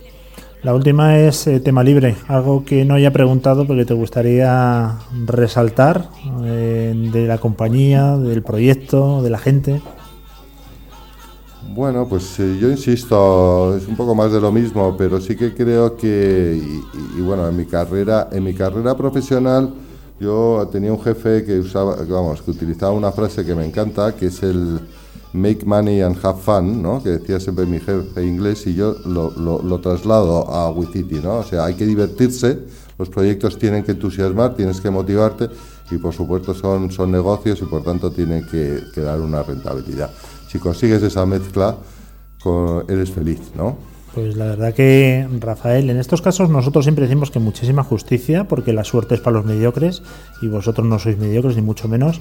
La 0.63 0.75
última 0.75 1.19
es 1.19 1.47
eh, 1.47 1.61
tema 1.61 1.85
libre, 1.85 2.17
algo 2.27 2.65
que 2.65 2.85
no 2.85 2.95
haya 2.95 3.13
preguntado 3.13 3.67
porque 3.67 3.85
te 3.85 3.95
gustaría 3.95 4.97
resaltar 5.27 6.09
eh, 6.43 7.11
de 7.13 7.27
la 7.29 7.39
compañía, 7.39 8.17
del 8.17 8.43
proyecto, 8.43 9.23
de 9.23 9.31
la 9.31 9.39
gente. 9.39 9.81
Bueno, 11.79 12.09
pues 12.09 12.41
eh, 12.41 12.59
yo 12.61 12.69
insisto, 12.71 13.77
es 13.77 13.87
un 13.87 13.95
poco 13.95 14.13
más 14.13 14.33
de 14.33 14.41
lo 14.41 14.51
mismo, 14.51 14.97
pero 14.99 15.21
sí 15.21 15.37
que 15.37 15.55
creo 15.55 15.97
que, 15.97 16.61
y, 17.17 17.21
bueno, 17.21 17.49
en 17.49 17.57
mi 17.57 17.67
carrera, 17.67 18.29
en 18.33 18.43
mi 18.43 18.53
carrera 18.53 18.97
profesional, 18.97 19.73
yo 20.19 20.69
tenía 20.73 20.93
un 20.93 21.01
jefe 21.01 21.45
que 21.45 21.61
usaba, 21.61 21.95
vamos, 22.09 22.43
que 22.43 22.51
utilizaba 22.51 22.91
una 22.91 23.13
frase 23.13 23.47
que 23.47 23.55
me 23.55 23.65
encanta, 23.65 24.17
que 24.17 24.27
es 24.27 24.43
el 24.43 24.81
make 25.33 25.65
money 25.65 26.01
and 26.01 26.17
have 26.21 26.41
fun, 26.41 26.83
¿no? 26.83 27.01
Que 27.01 27.11
decía 27.11 27.39
siempre 27.39 27.65
mi 27.65 27.79
jefe 27.79 28.27
inglés 28.27 28.67
y 28.67 28.75
yo 28.75 28.97
lo, 29.05 29.79
traslado 29.79 30.53
a 30.53 30.71
WeCity, 30.71 31.21
¿no? 31.21 31.37
O 31.37 31.45
sea, 31.45 31.67
hay 31.67 31.75
que 31.75 31.87
divertirse, 31.87 32.59
los 32.99 33.09
proyectos 33.09 33.57
tienen 33.57 33.85
que 33.85 33.93
entusiasmar, 33.93 34.57
tienes 34.57 34.81
que 34.81 34.91
motivarte 34.91 35.49
y 35.93 35.99
por 35.99 36.13
supuesto 36.13 36.55
son, 36.55 36.91
son 36.91 37.13
negocios 37.13 37.61
y 37.63 37.67
por 37.67 37.85
tanto 37.85 38.11
tienen 38.11 38.45
que, 38.51 39.01
dar 39.01 39.21
una 39.21 39.45
rentabilidad. 39.45 40.11
Si 40.49 40.59
consigues 40.59 41.03
esa 41.03 41.27
mezcla, 41.27 41.77
eres 42.89 43.11
feliz, 43.11 43.41
¿no? 43.57 43.77
Pues 44.15 44.37
la 44.37 44.47
verdad 44.47 44.75
que, 44.75 45.29
Rafael, 45.39 45.91
en 45.91 45.99
estos 45.99 46.23
casos 46.23 46.49
nosotros 46.51 46.85
siempre 46.85 47.05
decimos 47.05 47.31
que 47.31 47.39
muchísima 47.39 47.85
justicia, 47.85 48.45
porque 48.45 48.73
la 48.73 48.83
suerte 48.83 49.15
es 49.15 49.21
para 49.21 49.37
los 49.37 49.47
mediocres 49.47 50.03
y 50.41 50.49
vosotros 50.49 50.87
no 50.87 50.99
sois 50.99 51.19
mediocres, 51.19 51.57
ni 51.57 51.63
mucho 51.63 51.89
menos. 51.89 52.21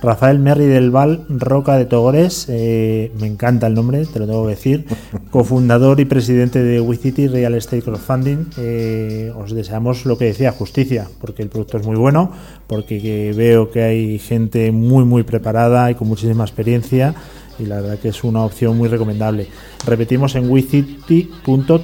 Rafael 0.00 0.38
Merri 0.38 0.66
del 0.66 0.90
Val 0.90 1.24
Roca 1.28 1.76
de 1.76 1.86
Togores, 1.86 2.46
eh, 2.48 3.10
me 3.20 3.26
encanta 3.26 3.66
el 3.66 3.74
nombre, 3.74 4.06
te 4.06 4.20
lo 4.20 4.26
tengo 4.26 4.44
que 4.44 4.50
decir, 4.50 4.86
cofundador 5.30 5.98
y 5.98 6.04
presidente 6.04 6.62
de 6.62 6.80
WeCity 6.80 7.28
Real 7.28 7.54
Estate 7.54 7.82
Crowdfunding. 7.82 8.46
Eh, 8.56 9.32
os 9.36 9.52
deseamos 9.52 10.06
lo 10.06 10.16
que 10.16 10.26
decía, 10.26 10.52
justicia, 10.52 11.08
porque 11.20 11.42
el 11.42 11.48
producto 11.48 11.78
es 11.78 11.86
muy 11.86 11.96
bueno, 11.96 12.30
porque 12.68 13.34
veo 13.36 13.70
que 13.70 13.82
hay 13.82 14.18
gente 14.18 14.72
muy, 14.72 15.04
muy 15.04 15.24
preparada 15.24 15.90
y 15.90 15.94
con 15.94 16.08
muchísima 16.08 16.44
experiencia 16.44 17.14
y 17.58 17.66
la 17.66 17.80
verdad 17.80 17.98
que 17.98 18.08
es 18.08 18.24
una 18.24 18.44
opción 18.44 18.76
muy 18.76 18.88
recomendable. 18.88 19.48
Repetimos 19.86 20.34
en 20.34 20.50
WeCity. 20.50 21.30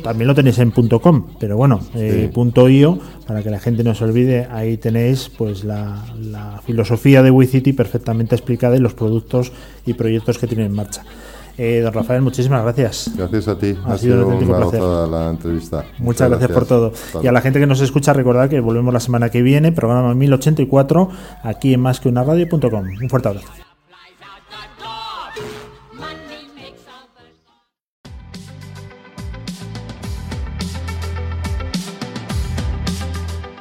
También 0.02 0.28
lo 0.28 0.34
tenéis 0.34 0.58
en 0.58 0.70
.com, 0.70 1.26
pero 1.38 1.56
bueno, 1.56 1.80
eh, 1.94 2.30
.io 2.68 2.98
para 3.26 3.42
que 3.44 3.50
la 3.50 3.60
gente 3.60 3.84
no 3.84 3.94
se 3.94 4.02
olvide, 4.02 4.48
ahí 4.50 4.76
tenéis 4.76 5.30
pues 5.36 5.62
la, 5.62 6.02
filosofía 6.66 7.22
de 7.22 7.30
WeCity 7.30 7.72
perfectamente 7.72 8.34
explicada 8.34 8.76
y 8.76 8.80
los 8.80 8.94
productos 8.94 9.52
y 9.86 9.94
proyectos 9.94 10.38
que 10.38 10.48
tienen 10.48 10.66
en 10.66 10.72
marcha. 10.74 11.04
Eh, 11.56 11.80
don 11.80 11.92
Rafael, 11.92 12.22
muchísimas 12.22 12.62
gracias. 12.62 13.12
Gracias 13.16 13.46
a 13.46 13.58
ti. 13.58 13.76
Ha, 13.84 13.98
sido, 13.98 14.26
un 14.26 14.46
placer. 14.46 14.80
la 14.80 15.30
entrevista. 15.30 15.84
Muchas, 15.98 16.28
gracias, 16.28 16.50
por 16.50 16.66
todo. 16.66 16.92
Y 17.22 17.26
a 17.26 17.32
la 17.32 17.40
gente 17.40 17.60
que 17.60 17.66
nos 17.66 17.80
escucha, 17.80 18.12
recordad 18.12 18.48
que 18.48 18.58
volvemos 18.60 18.92
la 18.92 19.00
semana 19.00 19.28
que 19.28 19.42
viene, 19.42 19.70
programa 19.70 20.14
1084, 20.14 21.10
aquí 21.42 21.74
en 21.74 21.80
más 21.80 22.00
que 22.00 22.08
una 22.08 22.24
radio.com. 22.24 22.86
Un 23.02 23.08
fuerte 23.08 23.28
abrazo. 23.28 23.69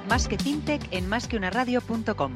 Más 0.10 0.28
que 0.28 0.38
FinTech 0.38 0.92
en 0.92 1.08
másqueunaradio.com. 1.08 2.34